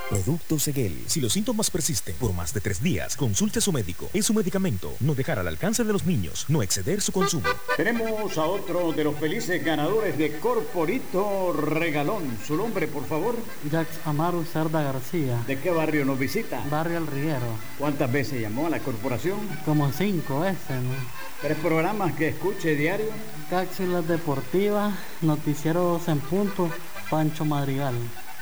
[0.08, 1.04] Producto Seguel.
[1.06, 4.08] Si los síntomas persisten por más de tres días, consulte a su médico.
[4.14, 4.94] Es un medicamento.
[5.00, 6.44] No dejar al alcance de los niños.
[6.48, 7.48] No exceder su consumo.
[7.76, 12.38] Tenemos a otro de los felices ganadores de Corporito Regalón.
[12.46, 13.34] ¿Su nombre, por favor?
[13.68, 15.42] Jax Amaro Cerda García.
[15.46, 16.62] ¿De qué barrio nos visita?
[16.70, 17.58] Barrio El Riguero.
[17.78, 19.40] ¿Cuántas veces llamó a la corporación?
[19.64, 20.94] Como cinco veces, ¿no?
[21.42, 23.08] ¿Tres programas que escuche diario?
[23.50, 26.70] Cápsulas deportivas, noticieros en punto,
[27.10, 27.94] Pancho Madrigal.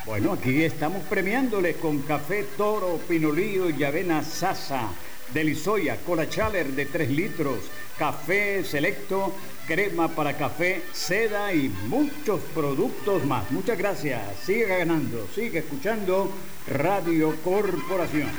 [0.06, 4.90] Bueno, aquí estamos premiándole con café toro, pinolillo y avena sasa,
[5.32, 7.56] delisoya, cola chaler de 3 litros,
[7.98, 9.32] café selecto,
[9.66, 13.50] crema para café, seda y muchos productos más.
[13.50, 14.20] Muchas gracias.
[14.44, 16.30] Sigue ganando, sigue escuchando
[16.66, 18.30] Radio Corporación.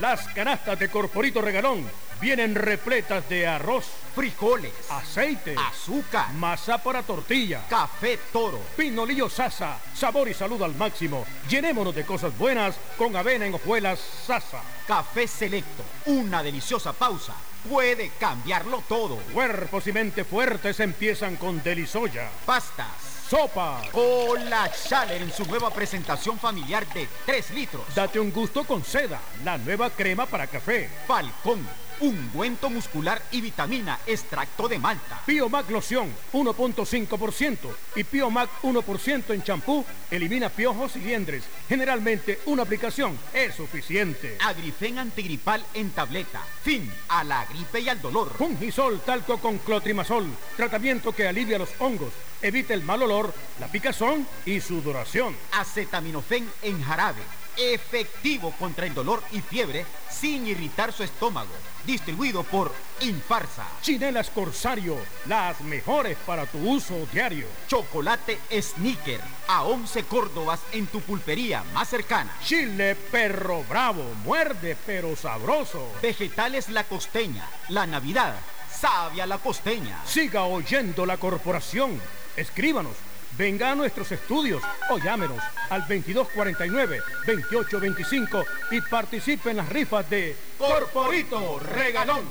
[0.00, 1.84] Las canastas de Corporito Regalón
[2.20, 10.28] vienen repletas de arroz, frijoles, aceite, azúcar, masa para tortilla, café toro, pinolillo sasa, sabor
[10.28, 11.24] y salud al máximo.
[11.48, 14.60] Llenémonos de cosas buenas con avena en hojuelas sasa.
[14.86, 17.34] Café selecto, una deliciosa pausa.
[17.68, 19.16] Puede cambiarlo todo.
[19.32, 22.28] Cuerpos y mente fuertes empiezan con Delisoya.
[22.44, 22.86] Pastas.
[23.28, 23.82] Sopa.
[23.92, 27.94] Cola Chaler en su nueva presentación familiar de 3 litros.
[27.94, 30.88] Date un gusto con seda, la nueva crema para café.
[31.06, 31.66] Falcón
[32.00, 35.22] ungüento muscular y vitamina extracto de malta.
[35.26, 37.56] Biomac loción 1.5%
[37.96, 41.44] y Biomac 1% en champú elimina piojos y liendres.
[41.68, 44.36] Generalmente una aplicación es suficiente.
[44.44, 46.42] Agrifen antigripal en tableta.
[46.62, 48.32] Fin a la gripe y al dolor.
[48.36, 50.26] Fungisol talco con clotrimazol.
[50.56, 55.36] Tratamiento que alivia los hongos, evita el mal olor, la picazón y sudoración.
[55.52, 61.50] Acetaminofén en jarabe efectivo contra el dolor y fiebre sin irritar su estómago.
[61.84, 63.66] Distribuido por Infarsa.
[63.82, 67.46] Chinelas Corsario, las mejores para tu uso diario.
[67.66, 72.36] Chocolate Sneaker, a 11 Córdobas en tu pulpería más cercana.
[72.44, 75.92] Chile Perro Bravo, muerde pero sabroso.
[76.02, 78.34] Vegetales La Costeña, la Navidad,
[78.70, 80.02] sabia La Costeña.
[80.04, 82.00] Siga oyendo la corporación.
[82.36, 82.94] Escríbanos
[83.38, 85.38] Venga a nuestros estudios o llámenos
[85.70, 92.24] al 2249-2825 y participe en las rifas de Corporito Regalón.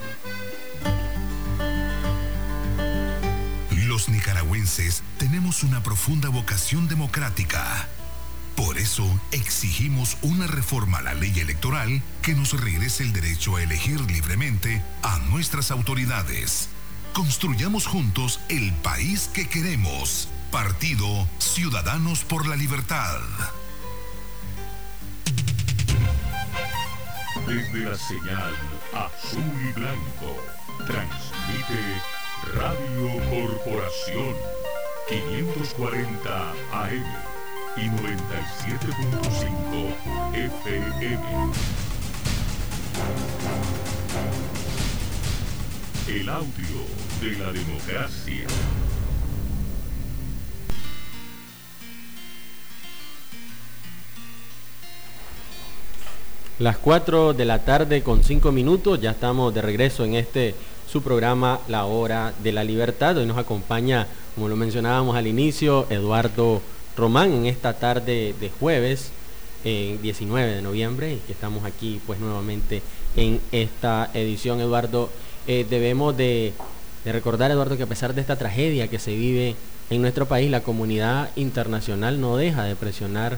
[3.88, 7.88] Los nicaragüenses tenemos una profunda vocación democrática.
[8.58, 13.64] Por eso exigimos una reforma a la ley electoral que nos regrese el derecho a
[13.64, 16.68] elegir libremente a nuestras autoridades.
[17.14, 20.28] Construyamos juntos el país que queremos.
[20.52, 23.20] Partido Ciudadanos por la Libertad.
[27.46, 28.56] Desde la señal
[28.94, 30.38] azul y blanco,
[30.86, 32.02] transmite
[32.56, 34.34] Radio Corporación
[35.10, 37.04] 540 AM
[37.78, 41.52] y 97.5 FM.
[46.08, 46.86] El audio
[47.22, 48.48] de la democracia.
[56.60, 60.56] Las 4 de la tarde con 5 minutos, ya estamos de regreso en este
[60.92, 63.16] su programa La Hora de la Libertad.
[63.16, 66.64] Hoy nos acompaña, como lo mencionábamos al inicio, Eduardo
[66.96, 69.12] Román en esta tarde de jueves,
[69.66, 72.82] en 19 de noviembre, y que estamos aquí pues nuevamente
[73.16, 75.12] en esta edición, Eduardo.
[75.46, 76.54] Eh, debemos de,
[77.06, 79.56] de recordar, Eduardo, que a pesar de esta tragedia que se vive
[79.92, 83.38] en nuestro país, la comunidad internacional no deja de presionar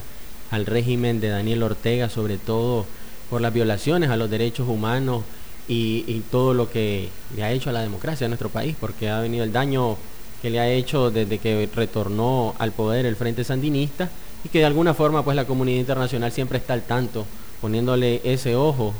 [0.50, 2.86] al régimen de Daniel Ortega, sobre todo
[3.30, 5.22] por las violaciones a los derechos humanos
[5.68, 9.20] y, todo lo que le ha hecho a la democracia de nuestro país, porque ha
[9.20, 9.96] venido el daño
[10.42, 14.10] que le ha hecho desde que retornó al poder el Frente Sandinista
[14.44, 17.24] y que de alguna forma pues la comunidad internacional siempre está al tanto,
[17.60, 18.94] poniéndole ese ojo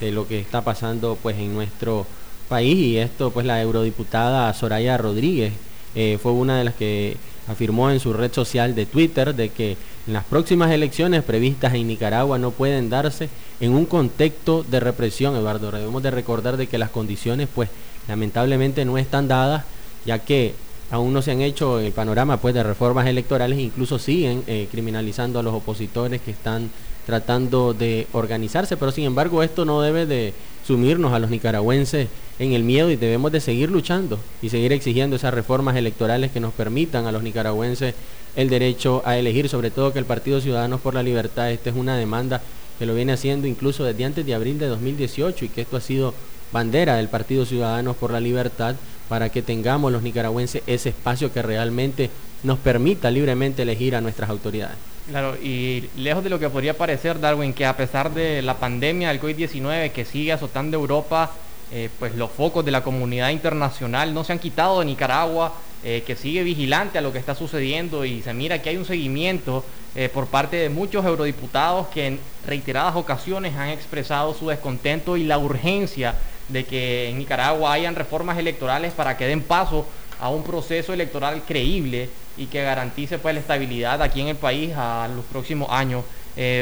[0.00, 2.06] de lo que está pasando pues en nuestro
[2.48, 2.78] país.
[2.78, 5.52] Y esto pues la eurodiputada Soraya Rodríguez
[5.94, 9.76] eh, fue una de las que afirmó en su red social de Twitter de que
[10.06, 13.28] las próximas elecciones previstas en Nicaragua no pueden darse
[13.60, 15.72] en un contexto de represión, Eduardo.
[15.72, 17.68] Debemos de recordar de que las condiciones, pues,
[18.06, 19.64] lamentablemente no están dadas,
[20.04, 20.54] ya que
[20.90, 25.40] aún no se han hecho el panorama pues de reformas electorales, incluso siguen eh, criminalizando
[25.40, 26.70] a los opositores que están
[27.04, 32.08] tratando de organizarse, pero sin embargo esto no debe de sumirnos a los nicaragüenses
[32.38, 36.40] en el miedo y debemos de seguir luchando y seguir exigiendo esas reformas electorales que
[36.40, 37.94] nos permitan a los nicaragüenses
[38.36, 41.76] el derecho a elegir, sobre todo que el Partido Ciudadanos por la Libertad, esta es
[41.76, 42.42] una demanda
[42.78, 45.80] que lo viene haciendo incluso desde antes de abril de 2018 y que esto ha
[45.80, 46.14] sido
[46.52, 48.76] bandera del Partido Ciudadanos por la Libertad
[49.08, 52.10] para que tengamos los nicaragüenses ese espacio que realmente
[52.42, 54.76] nos permita libremente elegir a nuestras autoridades.
[55.08, 59.08] Claro, y lejos de lo que podría parecer, Darwin, que a pesar de la pandemia
[59.08, 61.32] del COVID-19 que sigue azotando Europa,
[61.72, 65.52] eh, pues los focos de la comunidad internacional no se han quitado de Nicaragua,
[65.82, 68.84] eh, que sigue vigilante a lo que está sucediendo y se mira que hay un
[68.84, 69.64] seguimiento
[69.96, 75.24] eh, por parte de muchos eurodiputados que en reiteradas ocasiones han expresado su descontento y
[75.24, 76.14] la urgencia
[76.48, 79.86] de que en Nicaragua hayan reformas electorales para que den paso
[80.20, 84.72] a un proceso electoral creíble y que garantice pues la estabilidad aquí en el país
[84.76, 86.04] a los próximos años.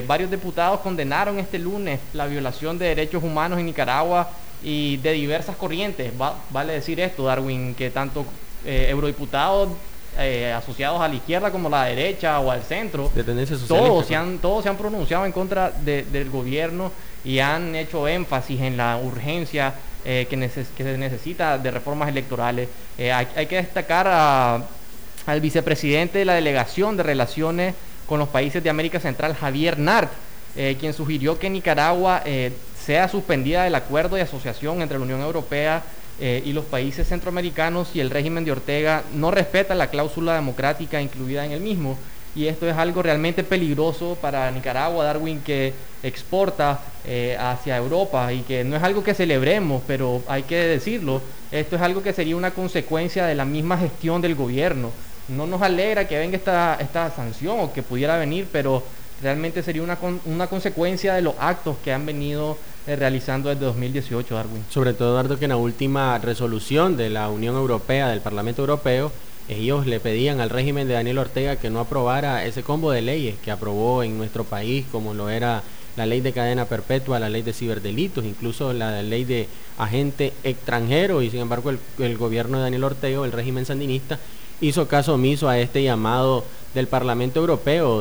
[0.07, 4.31] Varios diputados condenaron este lunes la violación de derechos humanos en Nicaragua
[4.65, 6.13] y de diversas corrientes.
[6.51, 8.25] vale decir esto, Darwin, que tanto
[8.65, 9.71] eh, eurodiputados
[10.19, 13.13] eh, asociados a la izquierda como a la derecha o al centro,
[13.69, 16.91] todos se, han, todos se han pronunciado en contra del gobierno
[17.25, 20.27] y han hecho énfasis en la urgencia que,
[20.77, 22.69] que, se necesita de reformas electorales.
[22.99, 24.63] Hay, hay, que destacar a
[25.27, 27.75] al vicepresidente de la Delegación de Relaciones
[28.07, 30.13] con los Países de América Central, Javier Nart,
[30.57, 32.53] eh, quien sugirió que Nicaragua eh,
[32.85, 35.83] sea suspendida del acuerdo de asociación entre la Unión Europea
[36.21, 41.01] eh, y los países centroamericanos y el régimen de Ortega no respeta la cláusula democrática
[41.01, 41.97] incluida en el mismo.
[42.37, 45.73] y esto es algo realmente peligroso para Nicaragua, Darwin, que
[46.03, 51.23] exporta eh, hacia Europa y que no es algo que celebremos, pero hay que decirlo,
[51.53, 54.91] esto es algo que sería una consecuencia de la misma gestión del gobierno.
[55.29, 58.83] No nos alegra que venga esta, esta sanción o que pudiera venir, pero
[59.23, 64.65] realmente sería una, una consecuencia de los actos que han venido realizando desde 2018, Darwin.
[64.71, 69.11] Sobre todo, Eduardo, que en la última resolución de la Unión Europea, del Parlamento Europeo,
[69.49, 73.37] ellos le pedían al régimen de Daniel Ortega que no aprobara ese combo de leyes
[73.45, 75.63] que aprobó en nuestro país, como lo era
[75.97, 81.23] la ley de cadena perpetua, la ley de ciberdelitos, incluso la ley de agente extranjero,
[81.23, 84.19] y sin embargo el, gobierno de Daniel Ortega, el régimen sandinista,
[84.61, 88.01] hizo caso omiso a este llamado del Parlamento Europeo o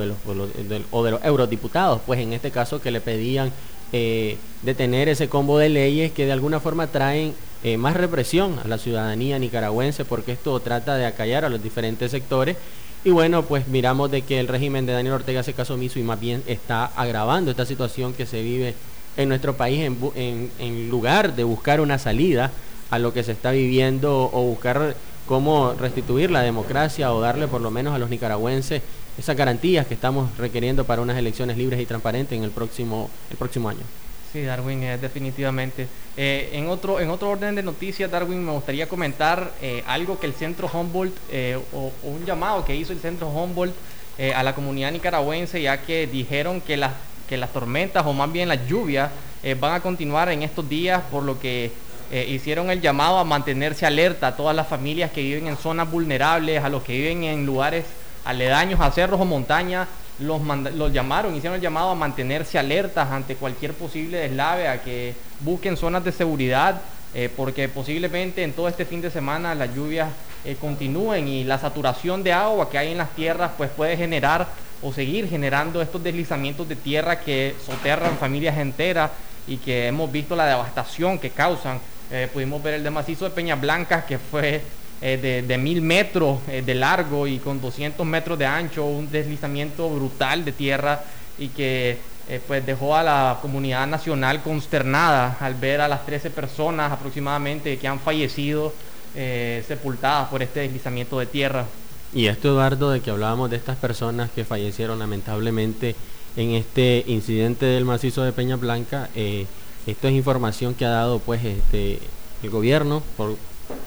[1.03, 3.51] de los eurodiputados, pues en este caso que le pedían
[3.93, 8.67] eh, detener ese combo de leyes que de alguna forma traen eh, más represión a
[8.67, 12.57] la ciudadanía nicaragüense porque esto trata de acallar a los diferentes sectores.
[13.05, 16.03] Y bueno, pues miramos de que el régimen de Daniel Ortega hace caso omiso y
[16.03, 18.73] más bien está agravando esta situación que se vive
[19.15, 22.51] en nuestro país en, en, lugar de buscar una salida
[22.89, 24.95] a lo que se está viviendo o buscar
[25.27, 28.81] cómo restituir la democracia o darle por lo menos a los nicaragüenses
[29.18, 33.38] esas garantías que estamos requiriendo para unas elecciones libres y transparentes en el próximo, el
[33.38, 33.82] próximo año.
[34.34, 35.88] Sí, Darwin, eh, definitivamente.
[36.18, 40.26] Eh, en, otro, en otro orden de noticias, Darwin, me gustaría comentar eh, algo que
[40.26, 41.16] el Centro Humboldt,
[41.72, 43.76] o, un llamado que hizo el Centro Humboldt
[44.36, 46.93] a la comunidad nicaragüense, ya que dijeron que las,
[47.30, 49.11] que las tormentas, o más bien las lluvias,
[49.59, 51.72] van a continuar en estos días, por lo que
[52.28, 56.64] hicieron el llamado a mantenerse alerta a todas las familias que viven en zonas vulnerables,
[56.64, 57.86] a los que viven en lugares
[58.26, 59.88] aledaños a cerros o montañas,
[60.19, 60.41] los,
[60.76, 65.78] los llamaron, hicieron el llamado a mantenerse alertas ante cualquier posible deslave, a que busquen
[65.78, 66.82] zonas de seguridad,
[67.15, 70.09] eh, porque posiblemente en todo este fin de semana las lluvias
[70.45, 74.47] eh, continúen y la saturación de agua que hay en las tierras pues puede generar
[74.82, 79.11] o seguir generando estos deslizamientos de tierra que soterran familias enteras
[79.47, 81.80] y que hemos visto la devastación que causan.
[82.11, 84.61] Eh, pudimos ver el de macizo de Peña Blancas que fue
[85.05, 89.89] eh, de, mil metros eh, de largo y con 200 metros de ancho, un deslizamiento
[89.89, 91.03] brutal de tierra
[91.37, 91.97] y que
[92.29, 97.77] eh, pues dejó a la comunidad nacional consternada al ver a las 13 personas aproximadamente
[97.77, 98.73] que han fallecido
[99.67, 101.65] sepultadas por este deslizamiento de tierra.
[102.15, 105.95] Y esto, Eduardo, de que hablábamos de estas personas que fallecieron lamentablemente
[106.37, 111.43] en este incidente del macizo de Peña Blanca, esto es información que ha dado pues
[111.43, 111.99] este
[112.41, 113.37] el gobierno por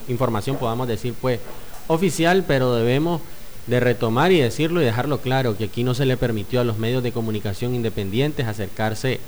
[0.09, 1.41] información podamos decir pues
[1.89, 3.21] oficial, pero debemos
[3.67, 6.79] de retomar y decirlo y dejarlo claro que aquí no se le permitió a los
[6.79, 9.21] medios de comunicación independientes acercarse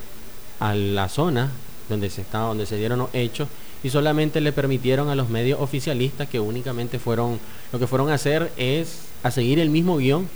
[0.61, 1.51] a la zona
[1.89, 3.49] donde se estaba, donde se dieron los hechos
[3.83, 7.39] y solamente le permitieron a los medios oficialistas que únicamente fueron
[7.73, 10.29] lo que fueron a hacer es a seguir el mismo guion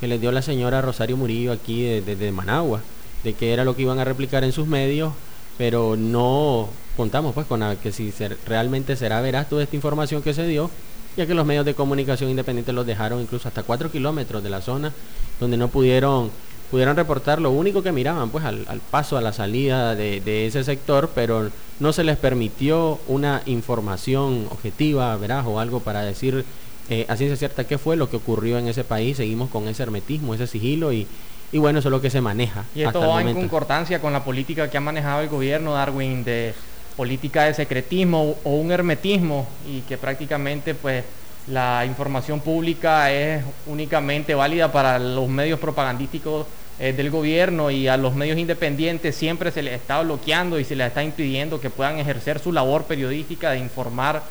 [0.00, 2.80] que les dio la señora Rosario Murillo aquí desde Managua,
[3.22, 5.12] de que era lo que iban a replicar en sus medios,
[5.58, 8.12] pero no contamos pues con que si
[8.46, 10.70] realmente será veraz toda esta información que se dio,
[11.16, 14.60] ya que los medios de comunicación independientes los dejaron incluso hasta 4 kilómetros de la
[14.60, 14.92] zona,
[15.40, 16.30] donde no pudieron
[16.70, 21.10] pudieron reportar lo único que miraban pues al, paso a la salida de, ese sector
[21.14, 26.44] pero no se les permitió una información objetiva veraz o algo para decir
[26.90, 29.16] eh, a ciencia cierta qué fue lo que ocurrió en ese país.
[29.16, 31.06] Seguimos con ese hermetismo ese sigilo y,
[31.50, 34.22] y bueno eso es lo que se maneja y esto va en concordancia con la
[34.22, 36.54] política que ha manejado el gobierno Darwin de
[37.00, 41.02] política de secretismo o un hermetismo y que prácticamente pues
[41.46, 46.46] la información pública es únicamente válida para los medios propagandísticos
[46.78, 50.76] eh, del gobierno y a los medios independientes siempre se les está bloqueando y se
[50.76, 54.22] les está impidiendo que puedan ejercer su labor periodística de informar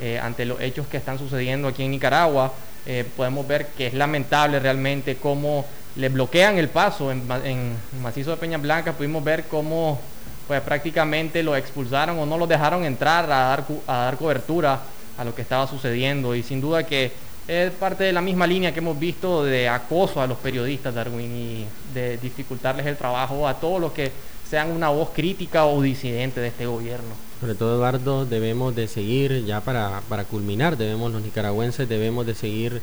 [0.00, 2.52] eh, ante los hechos que están sucediendo aquí en Nicaragua.
[2.86, 5.64] Eh, podemos ver que es lamentable realmente cómo
[5.94, 8.94] le bloquean el paso en, en Macizo de Peña Blanca.
[8.94, 10.00] Pudimos ver cómo
[10.46, 14.80] pues prácticamente lo expulsaron o no lo dejaron entrar a dar, a dar cobertura
[15.18, 16.34] a lo que estaba sucediendo.
[16.34, 17.12] Y sin duda que
[17.48, 21.36] es parte de la misma línea que hemos visto de acoso a los periodistas, Darwin,
[21.36, 24.10] y de dificultarles el trabajo a todos los que
[24.48, 27.14] sean una voz crítica o disidente de este gobierno.
[27.40, 32.34] Sobre todo, Eduardo, debemos de seguir, ya para, para culminar, debemos los nicaragüenses, debemos de
[32.34, 32.80] seguir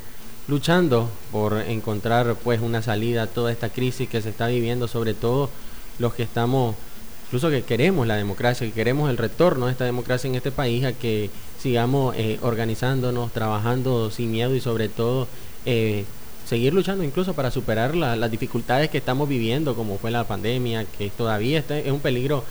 [0.47, 5.13] luchando por encontrar pues una salida a toda esta crisis que se está viviendo, sobre
[5.13, 5.49] todo
[5.99, 6.75] los que estamos
[7.33, 10.85] incluso que queremos la democracia, que queremos el retorno de esta democracia en este país,
[10.85, 15.27] a que sigamos eh, organizándonos, trabajando sin miedo y sobre todo
[15.65, 16.05] eh,
[16.45, 21.09] seguir luchando incluso para superar las dificultades que estamos viviendo, como fue la pandemia, que
[21.09, 22.43] todavía está, es un peligro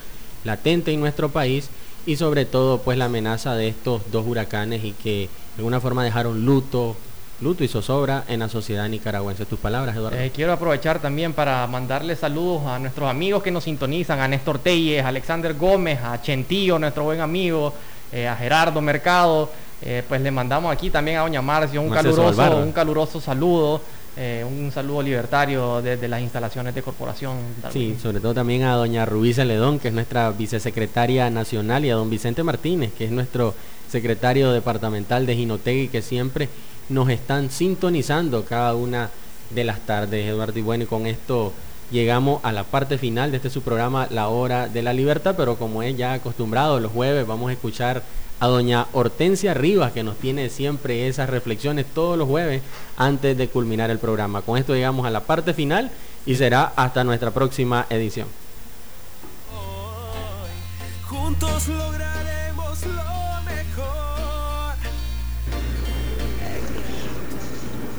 [0.43, 1.69] latente en nuestro país
[2.05, 6.03] y sobre todo pues la amenaza de estos dos huracanes y que de alguna forma
[6.03, 6.97] dejaron luto,
[7.41, 9.45] luto y zozobra en la sociedad nicaragüense.
[9.45, 10.17] Tus palabras, Eduardo.
[10.17, 14.59] Eh, quiero aprovechar también para mandarle saludos a nuestros amigos que nos sintonizan, a Néstor
[14.59, 17.73] Telles, a Alexander Gómez, a Chentillo, nuestro buen amigo,
[18.11, 19.49] eh, a Gerardo Mercado.
[19.81, 23.81] Eh, pues le mandamos aquí también a Doña Marcia un caluroso, un caluroso saludo.
[24.15, 27.35] un saludo libertario desde las instalaciones de corporación.
[27.71, 31.95] Sí, sobre todo también a doña Rubí Celedón, que es nuestra vicesecretaria nacional, y a
[31.95, 33.55] don Vicente Martínez, que es nuestro
[33.89, 36.47] secretario departamental de Ginotegui, que siempre
[36.93, 39.09] nos están sintonizando cada una
[39.49, 40.57] de las tardes, Eduardo.
[40.59, 41.51] Y bueno, y con esto
[41.91, 45.57] llegamos a la parte final de este su programa, La Hora de la Libertad, pero
[45.57, 48.03] como es ya acostumbrado, los jueves vamos a escuchar
[48.39, 52.61] a doña Hortensia Rivas, que nos tiene siempre esas reflexiones todos los jueves
[52.97, 54.41] antes de culminar el programa.
[54.41, 55.91] Con esto llegamos a la parte final
[56.25, 58.27] y será hasta nuestra próxima edición.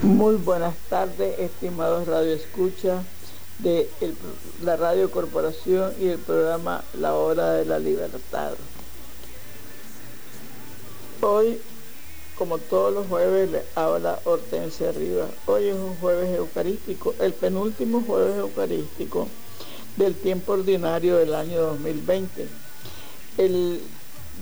[0.05, 3.03] Muy buenas tardes, estimados Radio Escucha
[3.61, 3.89] de
[4.63, 8.53] la Radio Corporación y el programa La Hora de la Libertad.
[11.23, 11.59] Hoy,
[12.37, 15.31] como todos los jueves, le habla Hortensia Rivas.
[15.47, 19.27] Hoy es un jueves eucarístico, el penúltimo jueves eucarístico
[19.97, 22.47] del tiempo ordinario del año 2020.
[23.39, 23.81] El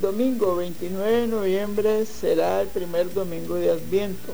[0.00, 4.32] domingo 29 de noviembre será el primer domingo de Adviento.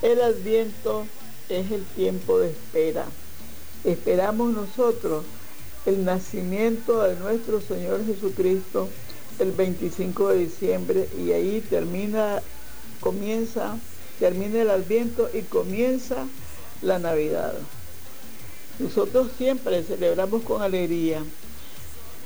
[0.00, 1.06] El adviento
[1.48, 3.04] es el tiempo de espera.
[3.82, 5.24] Esperamos nosotros
[5.86, 8.88] el nacimiento de nuestro Señor Jesucristo
[9.40, 12.42] el 25 de diciembre y ahí termina,
[13.00, 13.76] comienza,
[14.20, 16.26] termina el adviento y comienza
[16.80, 17.54] la Navidad.
[18.78, 21.24] Nosotros siempre celebramos con alegría,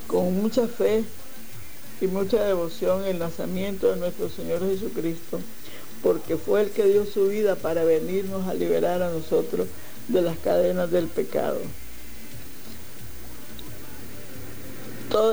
[0.09, 1.05] con mucha fe
[2.03, 5.41] y mucha devoción el nacimiento de nuestro Señor Jesucristo
[6.03, 9.69] porque fue el que dio su vida para venirnos a liberar a nosotros
[10.09, 11.59] de las cadenas del pecado.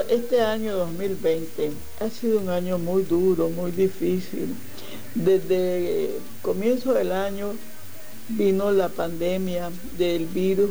[0.08, 4.54] Este año 2020 ha sido un año muy duro, muy difícil.
[5.14, 6.10] Desde el
[6.42, 7.54] comienzo del año
[8.28, 10.70] vino la pandemia del virus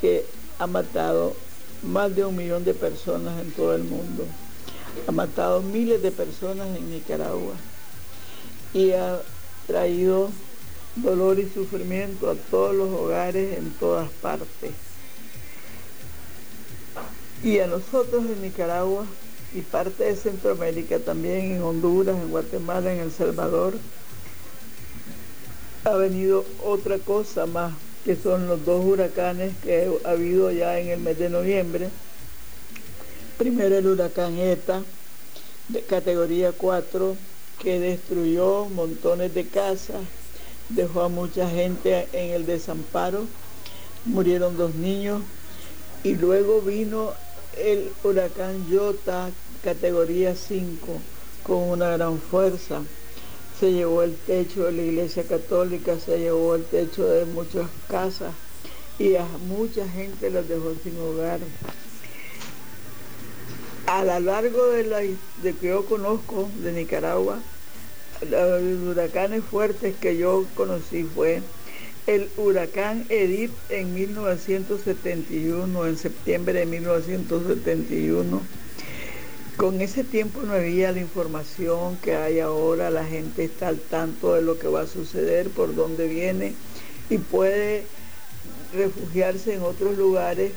[0.00, 0.24] que
[0.58, 1.34] ha matado
[1.82, 4.24] más de un millón de personas en todo el mundo.
[5.06, 7.54] Ha matado miles de personas en Nicaragua
[8.74, 9.20] y ha
[9.66, 10.30] traído
[10.96, 14.72] dolor y sufrimiento a todos los hogares en todas partes.
[17.42, 19.06] Y a nosotros en Nicaragua
[19.54, 23.74] y parte de Centroamérica, también en Honduras, en Guatemala, en El Salvador,
[25.84, 27.72] ha venido otra cosa más,
[28.04, 31.88] que son los dos huracanes que ha habido ya en el mes de noviembre.
[33.38, 34.82] Primero el huracán ETA,
[35.68, 37.16] de categoría 4,
[37.62, 40.02] que destruyó montones de casas,
[40.68, 43.26] dejó a mucha gente en el desamparo,
[44.04, 45.22] murieron dos niños
[46.04, 47.12] y luego vino
[47.56, 49.30] el huracán Yota
[49.62, 51.00] categoría 5
[51.42, 52.82] con una gran fuerza.
[53.58, 58.32] Se llevó el techo de la iglesia católica, se llevó el techo de muchas casas
[58.98, 61.40] y a mucha gente los dejó sin hogar.
[63.88, 67.38] A lo largo de, la, que yo conozco de Nicaragua,
[68.20, 71.40] los huracanes fuertes que yo conocí fue
[72.06, 78.42] el huracán Edith en 1971, en septiembre de 1971.
[79.56, 84.34] Con ese tiempo no había la información que hay ahora, la gente está al tanto
[84.34, 86.52] de lo que va a suceder, por dónde viene
[87.08, 87.84] y puede
[88.74, 90.52] refugiarse en otros lugares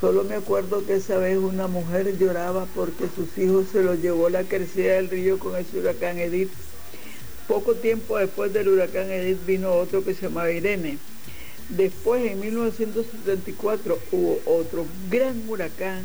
[0.00, 4.28] Solo me acuerdo que esa vez una mujer lloraba porque sus hijos se los llevó
[4.28, 6.50] la crecida del río con ese huracán Edith.
[7.48, 10.98] Poco tiempo después del huracán Edith vino otro que se llamaba Irene.
[11.70, 16.02] Después, en 1974, hubo otro gran huracán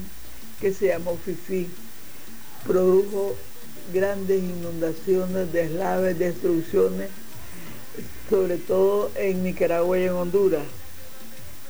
[0.61, 1.67] que se llamó Fifi.
[2.65, 3.35] Produjo
[3.93, 7.09] grandes inundaciones, deslaves, destrucciones,
[8.29, 10.63] sobre todo en Nicaragua y en Honduras.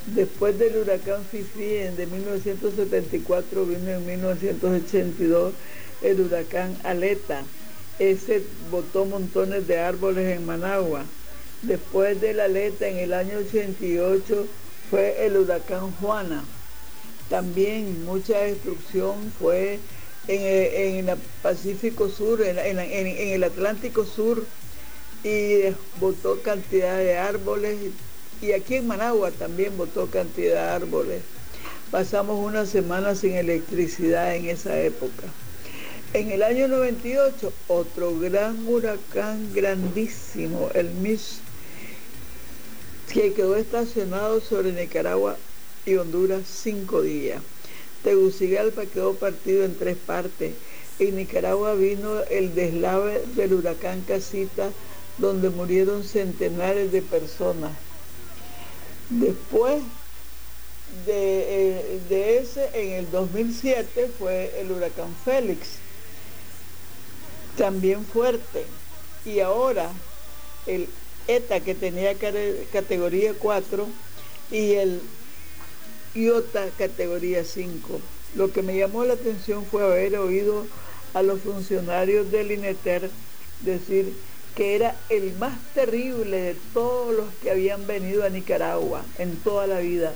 [0.07, 1.61] Después del huracán Fifi
[1.95, 5.53] de 1974 vino en 1982
[6.01, 7.43] el huracán Aleta.
[7.99, 8.41] Ese
[8.71, 11.05] botó montones de árboles en Managua.
[11.61, 14.47] Después del Aleta en el año 88
[14.89, 16.43] fue el huracán Juana.
[17.29, 19.77] También mucha destrucción fue
[20.27, 24.43] en el, Pacífico Sur, en, en el Atlántico Sur
[25.23, 25.61] y
[25.99, 27.77] botó cantidad de árboles
[28.41, 31.21] y aquí en Managua también botó cantidad de árboles.
[31.91, 35.27] Pasamos una semana sin electricidad en esa época.
[36.13, 41.39] En el año 98, otro gran huracán grandísimo, el Mish,
[43.13, 45.37] que quedó estacionado sobre Nicaragua
[45.85, 47.41] y Honduras cinco días.
[48.03, 50.53] Tegucigalpa quedó partido en tres partes.
[50.97, 54.71] En Nicaragua vino el deslave del huracán Casita,
[55.17, 57.71] donde murieron centenares de personas.
[59.11, 59.83] Después
[61.05, 65.79] de, eh, de, ese, en el 2007 fue el huracán Félix,
[67.57, 68.65] también fuerte.
[69.25, 69.91] Y ahora
[70.65, 70.87] el
[71.27, 72.15] ETA que tenía
[72.71, 73.87] categoría 4
[74.49, 75.01] y el
[76.15, 77.99] IOTA categoría 5.
[78.35, 80.65] Lo que me llamó la atención fue haber oído
[81.13, 83.09] a los funcionarios del INETER
[83.59, 84.13] decir
[84.55, 89.67] que era el más terrible de todos los que habían venido a Nicaragua en toda
[89.67, 90.13] la vida.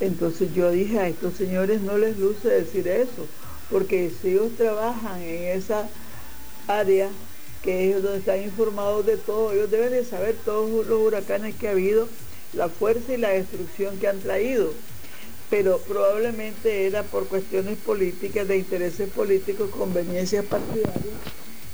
[0.00, 3.26] Entonces yo dije a estos señores no les luce decir eso,
[3.70, 5.88] porque si ellos trabajan en esa
[6.66, 7.08] área,
[7.62, 11.68] que es donde están informados de todo, ellos deben de saber todos los huracanes que
[11.68, 12.08] ha habido,
[12.52, 14.72] la fuerza y la destrucción que han traído.
[15.48, 21.14] Pero probablemente era por cuestiones políticas, de intereses políticos, conveniencias partidarias,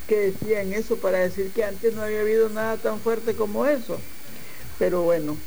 [0.09, 3.99] que decían eso para decir que antes no había habido nada tan fuerte como eso.
[4.79, 5.37] Pero bueno,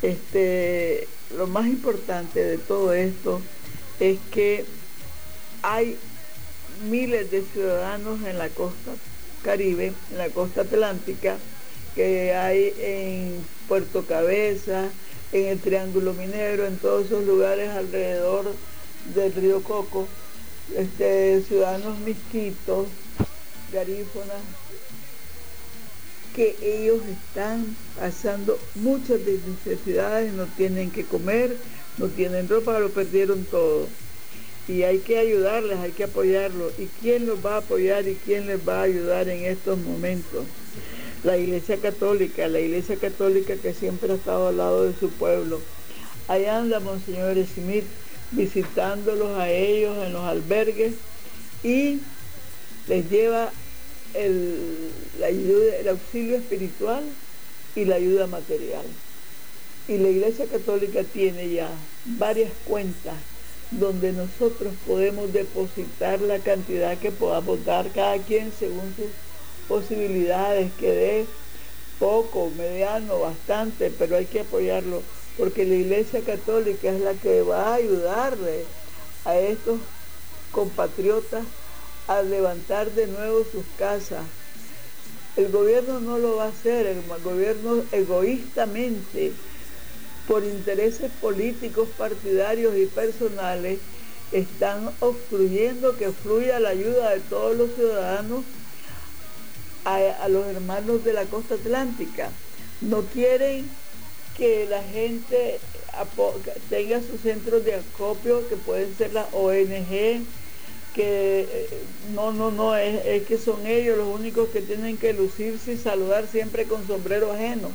[0.00, 3.42] este, lo más importante de todo esto
[3.98, 4.64] es que
[5.62, 5.98] hay
[6.88, 8.92] miles de ciudadanos en la costa
[9.42, 11.36] caribe, en la costa atlántica,
[11.96, 14.88] que hay en Puerto Cabeza,
[15.32, 18.52] en el Triángulo Minero, en todos esos lugares alrededor
[19.16, 20.06] del río Coco,
[20.76, 22.86] este, ciudadanos misquitos,
[23.74, 24.40] garífonas,
[26.34, 31.56] que ellos están pasando muchas necesidades, no tienen que comer,
[31.98, 33.86] no tienen ropa, lo perdieron todo.
[34.66, 36.72] Y hay que ayudarles, hay que apoyarlos.
[36.78, 40.46] ¿Y quién los va a apoyar y quién les va a ayudar en estos momentos?
[41.22, 45.60] La Iglesia Católica, la Iglesia Católica que siempre ha estado al lado de su pueblo.
[46.28, 47.84] Allá anda Monseñor Smith
[48.30, 50.94] visitándolos a ellos en los albergues
[51.62, 52.00] y
[52.88, 53.52] les lleva
[54.14, 54.90] el,
[55.20, 57.04] el auxilio espiritual
[57.74, 58.84] y la ayuda material.
[59.86, 61.68] Y la Iglesia Católica tiene ya
[62.04, 63.16] varias cuentas
[63.70, 69.10] donde nosotros podemos depositar la cantidad que podamos dar cada quien según sus
[69.68, 71.26] posibilidades, que dé
[71.98, 75.02] poco, mediano, bastante, pero hay que apoyarlo,
[75.38, 78.64] porque la Iglesia Católica es la que va a ayudarle
[79.24, 79.78] a estos
[80.52, 81.44] compatriotas
[82.08, 84.24] a levantar de nuevo sus casas.
[85.36, 89.32] El gobierno no lo va a hacer, el gobierno egoístamente,
[90.28, 93.78] por intereses políticos, partidarios y personales,
[94.32, 98.44] están obstruyendo que fluya la ayuda de todos los ciudadanos
[99.84, 102.30] a, los hermanos de la costa atlántica.
[102.80, 103.68] No quieren
[104.36, 105.60] que la gente
[106.68, 110.24] tenga sus centros de acopio, que pueden ser las ONG,
[110.94, 111.68] que eh,
[112.14, 116.26] no, no, no, es, que son ellos los únicos que tienen que lucirse y saludar
[116.26, 117.70] siempre con sombrero ajeno.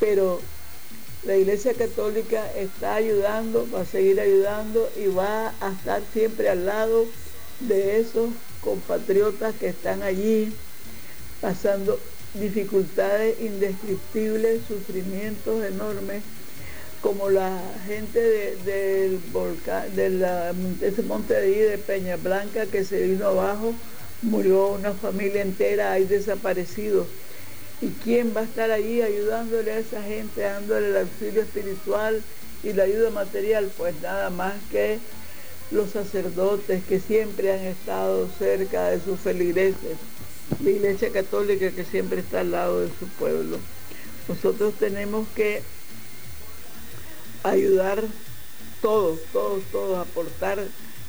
[0.00, 0.40] Pero
[1.24, 6.66] la Iglesia Católica está ayudando, va a seguir ayudando y va a estar siempre al
[6.66, 7.06] lado
[7.60, 10.52] de esos compatriotas que están allí
[11.40, 11.98] pasando
[12.34, 16.22] dificultades indescriptibles, sufrimientos enormes
[17.04, 20.08] como la gente del volcán, de
[21.06, 23.74] monte de, de Peña Blanca que se vino abajo,
[24.22, 27.06] murió una familia entera, hay desaparecidos.
[27.82, 32.22] ¿Y quién va a estar ahí ayudándole a esa gente, dándole el auxilio espiritual
[32.62, 33.70] y la ayuda material?
[33.76, 34.98] Pues nada más que
[35.72, 39.98] los sacerdotes que siempre han estado cerca de sus feligreses,
[40.62, 43.58] la Iglesia Católica que siempre está al lado de su pueblo.
[44.26, 45.60] Nosotros tenemos que
[47.44, 48.02] ayudar
[48.82, 50.58] todos, todos, todos, aportar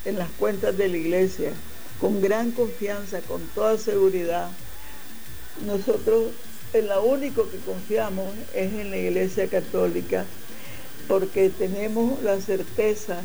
[0.06, 1.52] en las cuentas de la iglesia
[2.00, 4.50] con gran confianza, con toda seguridad.
[5.66, 6.32] Nosotros
[6.74, 10.26] en lo único que confiamos es en la iglesia católica
[11.08, 13.22] porque tenemos la certeza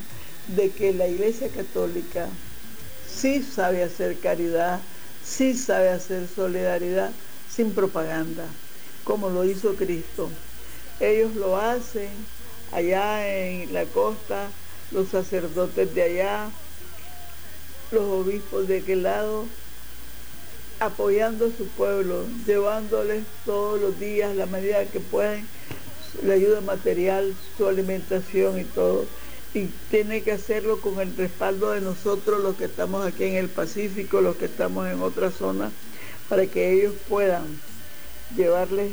[0.57, 2.29] de que la iglesia católica
[3.13, 4.81] sí sabe hacer caridad,
[5.25, 7.11] sí sabe hacer solidaridad
[7.55, 8.47] sin propaganda,
[9.05, 10.29] como lo hizo Cristo.
[11.01, 12.11] Ellos lo hacen
[12.73, 14.49] allá en la costa,
[14.91, 16.51] los sacerdotes de allá,
[17.91, 19.47] los obispos de aquel lado,
[20.79, 25.47] apoyando a su pueblo, llevándoles todos los días, la medida que pueden,
[26.23, 29.05] la ayuda material, su alimentación y todo.
[29.53, 33.49] Y tiene que hacerlo con el respaldo de nosotros, los que estamos aquí en el
[33.49, 35.71] Pacífico, los que estamos en otra zona,
[36.29, 37.45] para que ellos puedan
[38.37, 38.93] llevarles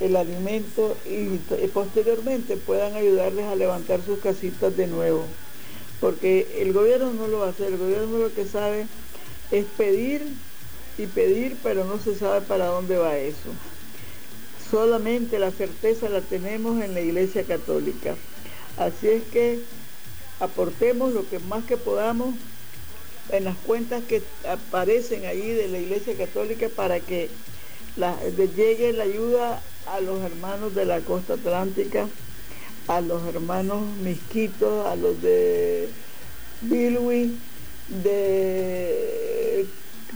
[0.00, 1.38] el alimento y,
[1.68, 5.24] posteriormente puedan ayudarles a levantar sus casitas de nuevo.
[6.00, 8.86] Porque el gobierno no lo va a hacer, el gobierno lo que sabe
[9.50, 10.22] es pedir
[10.98, 13.50] y pedir, pero no se sabe para dónde va eso.
[14.70, 18.16] Solamente la certeza la tenemos en la Iglesia Católica.
[18.76, 19.60] Así es que
[20.40, 22.34] aportemos lo que más que podamos
[23.30, 27.28] en las cuentas que aparecen ahí de la Iglesia Católica para que
[28.56, 32.06] llegue la ayuda a los hermanos de la costa atlántica,
[32.88, 35.88] a los hermanos misquitos, a los de
[36.62, 37.36] Bilwi,
[38.02, 39.66] de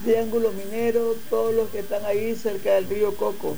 [0.04, 3.56] Triángulo Minero, todos los que están ahí cerca del río Coco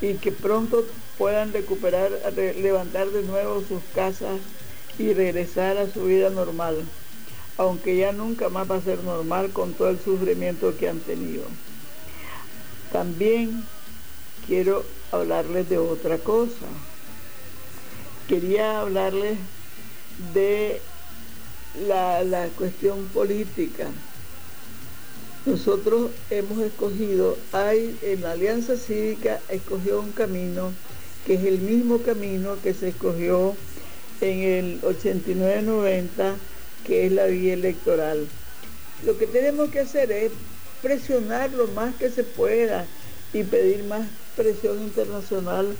[0.00, 0.84] y que pronto
[1.18, 4.40] puedan recuperar, levantar de nuevo sus casas
[4.98, 6.76] y regresar a su vida normal,
[7.56, 11.44] aunque ya nunca más va a ser normal con todo el sufrimiento que han tenido.
[12.92, 13.64] También
[14.46, 16.66] quiero hablarles de otra cosa.
[18.28, 19.38] Quería hablarles
[20.34, 20.80] de
[21.86, 23.88] la, la cuestión política.
[25.44, 30.72] Nosotros hemos escogido, hay en la Alianza Cívica escogió un camino
[31.26, 33.56] que es el mismo camino que se escogió
[34.20, 36.34] en el 89-90,
[36.86, 38.26] que es la vía electoral.
[39.04, 40.30] Lo que tenemos que hacer es
[40.80, 42.86] presionar lo más que se pueda
[43.32, 44.06] y pedir más
[44.36, 45.76] presión internacional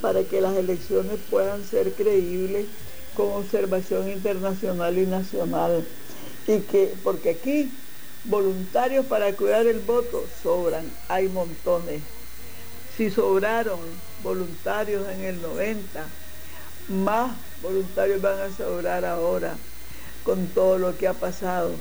[0.00, 2.66] para que las elecciones puedan ser creíbles
[3.14, 5.86] con observación internacional y nacional.
[6.46, 7.70] Y que, porque aquí
[8.24, 12.02] voluntarios para cuidar el voto sobran, hay montones.
[12.96, 13.80] Si sobraron
[14.22, 16.04] voluntarios en el 90,
[16.88, 17.32] más
[17.62, 19.56] voluntarios van a sobrar ahora
[20.24, 21.72] con todo lo que ha pasado.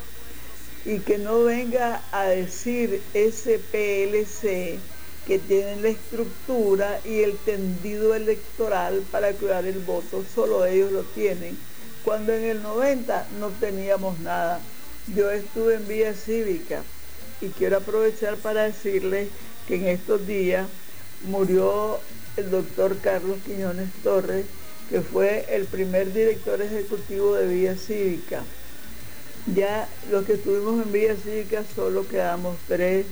[0.86, 4.80] Y que no venga a decir ese PLC
[5.28, 11.03] que tienen la estructura y el tendido electoral para cuidar el voto, solo ellos lo
[11.03, 11.57] tienen,
[12.03, 14.59] cuando en el 90 no teníamos nada.
[15.15, 16.84] Yo estuve en vía cívica
[17.41, 19.30] y quiero aprovechar para decirles
[19.67, 20.67] que en estos días
[21.24, 21.99] murió
[22.38, 24.45] el doctor Carlos Quiñones Torres,
[24.89, 28.43] que fue el primer director ejecutivo de Vía Cívica.
[29.55, 33.05] Ya los que estuvimos en Vía Cívica solo quedamos tres,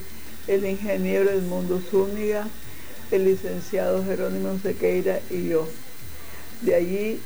[0.49, 2.47] el ingeniero Edmundo Zúñiga,
[3.11, 5.67] el licenciado Jerónimo Sequeira y yo.
[6.61, 7.21] De allí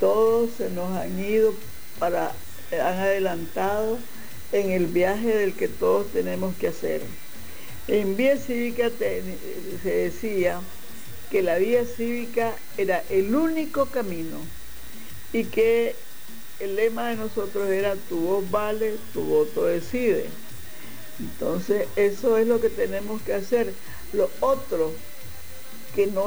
[0.00, 1.54] todos se nos han ido
[2.00, 2.32] para,
[2.72, 3.98] han adelantado
[4.50, 7.00] en el viaje del que todos tenemos que hacer.
[7.86, 10.60] En Vía Cívica se decía
[11.30, 14.38] que la vía cívica era el único camino
[15.32, 15.94] y que
[16.60, 20.26] el lema de nosotros era tu voz vale, tu voto decide.
[21.18, 23.72] Entonces eso es lo que tenemos que hacer.
[24.12, 24.92] Los otros
[25.94, 26.24] que no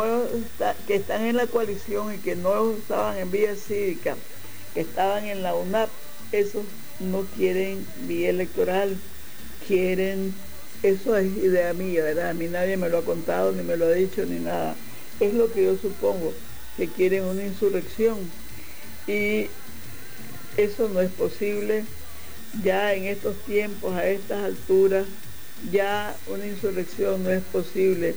[0.88, 4.16] que están en la coalición y que no estaban en vía cívica,
[4.74, 5.90] que estaban en la UNAP,
[6.32, 6.64] esos
[7.00, 8.98] no quieren vía electoral,
[9.68, 10.34] quieren,
[10.84, 12.30] eso es idea mía, ¿verdad?
[12.30, 14.76] A mí nadie me lo ha contado, ni me lo ha dicho, ni nada
[15.20, 16.34] es lo que yo supongo,
[16.76, 18.18] que quieren una insurrección.
[19.08, 19.48] Y
[20.58, 21.86] eso no es posible.
[22.64, 25.06] Ya en estos tiempos, a estas alturas,
[25.72, 28.16] ya una insurrección no es posible.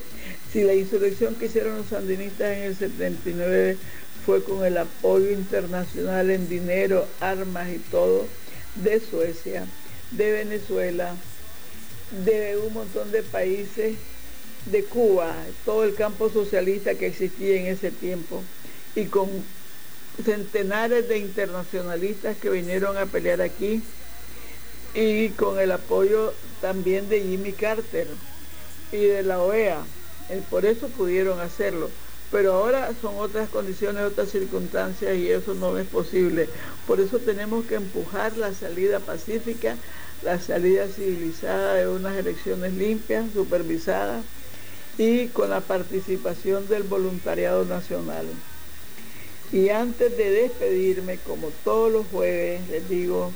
[0.51, 3.77] Si la insurrección que hicieron los sandinistas en el 79
[4.25, 8.27] fue con el apoyo internacional en dinero, armas y todo,
[8.75, 9.65] de Suecia,
[10.11, 11.15] de Venezuela,
[12.25, 13.95] de un montón de países
[14.65, 15.33] de Cuba,
[15.65, 18.43] todo el campo socialista que existía en ese tiempo,
[18.95, 19.29] y con
[20.23, 23.81] centenares de internacionalistas que vinieron a pelear aquí,
[24.93, 28.07] y con el apoyo también de Jimmy Carter
[28.91, 29.81] y de la OEA.
[30.29, 31.89] Eh, por eso pudieron hacerlo.
[32.31, 36.47] Pero ahora son otras condiciones, otras circunstancias y eso no es posible.
[36.87, 39.75] Por eso tenemos que empujar la salida pacífica,
[40.23, 44.23] la salida civilizada de unas elecciones limpias, supervisadas
[44.97, 48.27] y con la participación del voluntariado nacional.
[49.51, 53.33] Y antes de despedirme, como todos los jueves, les digo,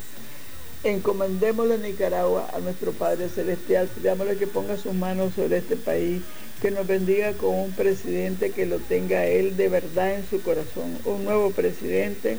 [0.86, 6.22] encomendémosle Nicaragua, a nuestro Padre Celestial, pidámosle que ponga sus manos sobre este país,
[6.62, 10.98] que nos bendiga con un presidente que lo tenga él de verdad en su corazón,
[11.06, 12.38] un nuevo presidente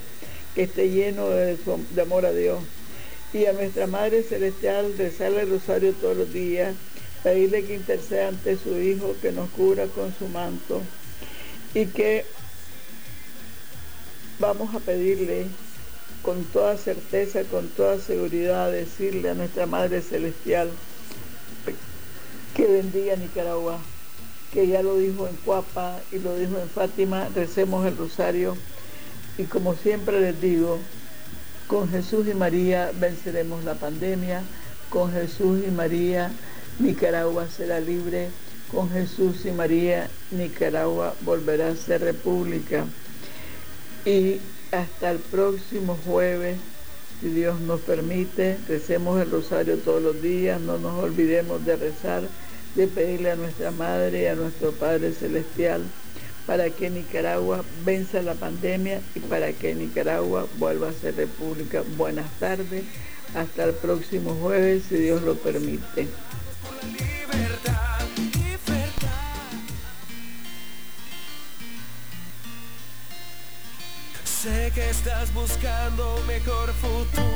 [0.55, 1.59] que esté lleno de,
[1.95, 2.61] de amor a Dios.
[3.33, 6.75] Y a nuestra Madre Celestial, rezarle el rosario todos los días
[7.27, 10.81] pedirle que interceda ante su Hijo, que nos cubra con su manto
[11.75, 12.25] y que
[14.39, 15.47] vamos a pedirle
[16.27, 20.69] con toda certeza, con toda seguridad, decirle a nuestra Madre Celestial
[22.53, 23.79] que bendiga Nicaragua,
[24.53, 28.57] que ya lo dijo en Cuapa y lo dijo en Fátima, recemos el rosario
[29.39, 30.81] y como siempre les digo,
[31.69, 34.43] con Jesús y María venceremos la pandemia,
[34.91, 36.33] con Jesús y María
[36.81, 38.31] Nicaragua será libre,
[38.73, 42.85] con Jesús y María Nicaragua volverá a ser república.
[44.05, 44.41] Y
[44.73, 46.57] hasta el próximo jueves,
[47.21, 52.23] si Dios nos permite, recemos el rosario todos los días, no nos olvidemos de rezar,
[52.75, 55.83] de pedirle a nuestra Madre y a nuestro Padre Celestial
[56.47, 61.83] para que Nicaragua venza la pandemia y para que Nicaragua vuelva a ser república.
[61.97, 62.85] Buenas tardes,
[63.35, 66.07] hasta el próximo jueves, si Dios lo permite.
[74.79, 77.27] Estás buscando mejor futuro.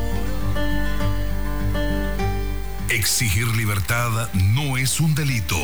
[2.88, 5.56] Exigir libertad no es un delito.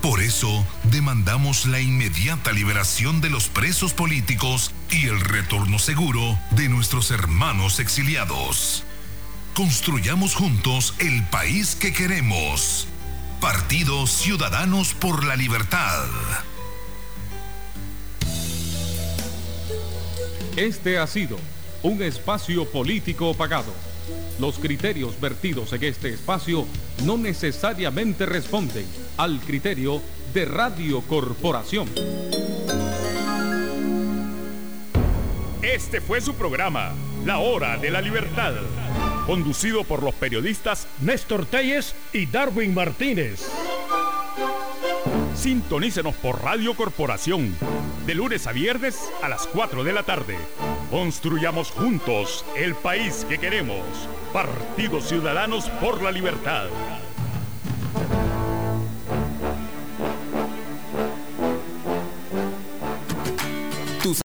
[0.00, 6.68] Por eso demandamos la inmediata liberación de los presos políticos y el retorno seguro de
[6.68, 8.84] nuestros hermanos exiliados.
[9.54, 12.86] Construyamos juntos el país que queremos.
[13.40, 16.06] Partido Ciudadanos por la Libertad.
[20.58, 21.36] Este ha sido
[21.84, 23.72] un espacio político pagado.
[24.40, 26.66] Los criterios vertidos en este espacio
[27.04, 28.84] no necesariamente responden
[29.18, 30.02] al criterio
[30.34, 31.88] de Radio Corporación.
[35.62, 36.92] Este fue su programa,
[37.24, 38.54] La Hora de la Libertad,
[39.28, 43.48] conducido por los periodistas Néstor Telles y Darwin Martínez.
[45.34, 47.56] Sintonícenos por Radio Corporación,
[48.06, 50.36] de lunes a viernes a las 4 de la tarde.
[50.90, 53.84] Construyamos juntos el país que queremos.
[54.32, 56.66] Partidos Ciudadanos por la Libertad.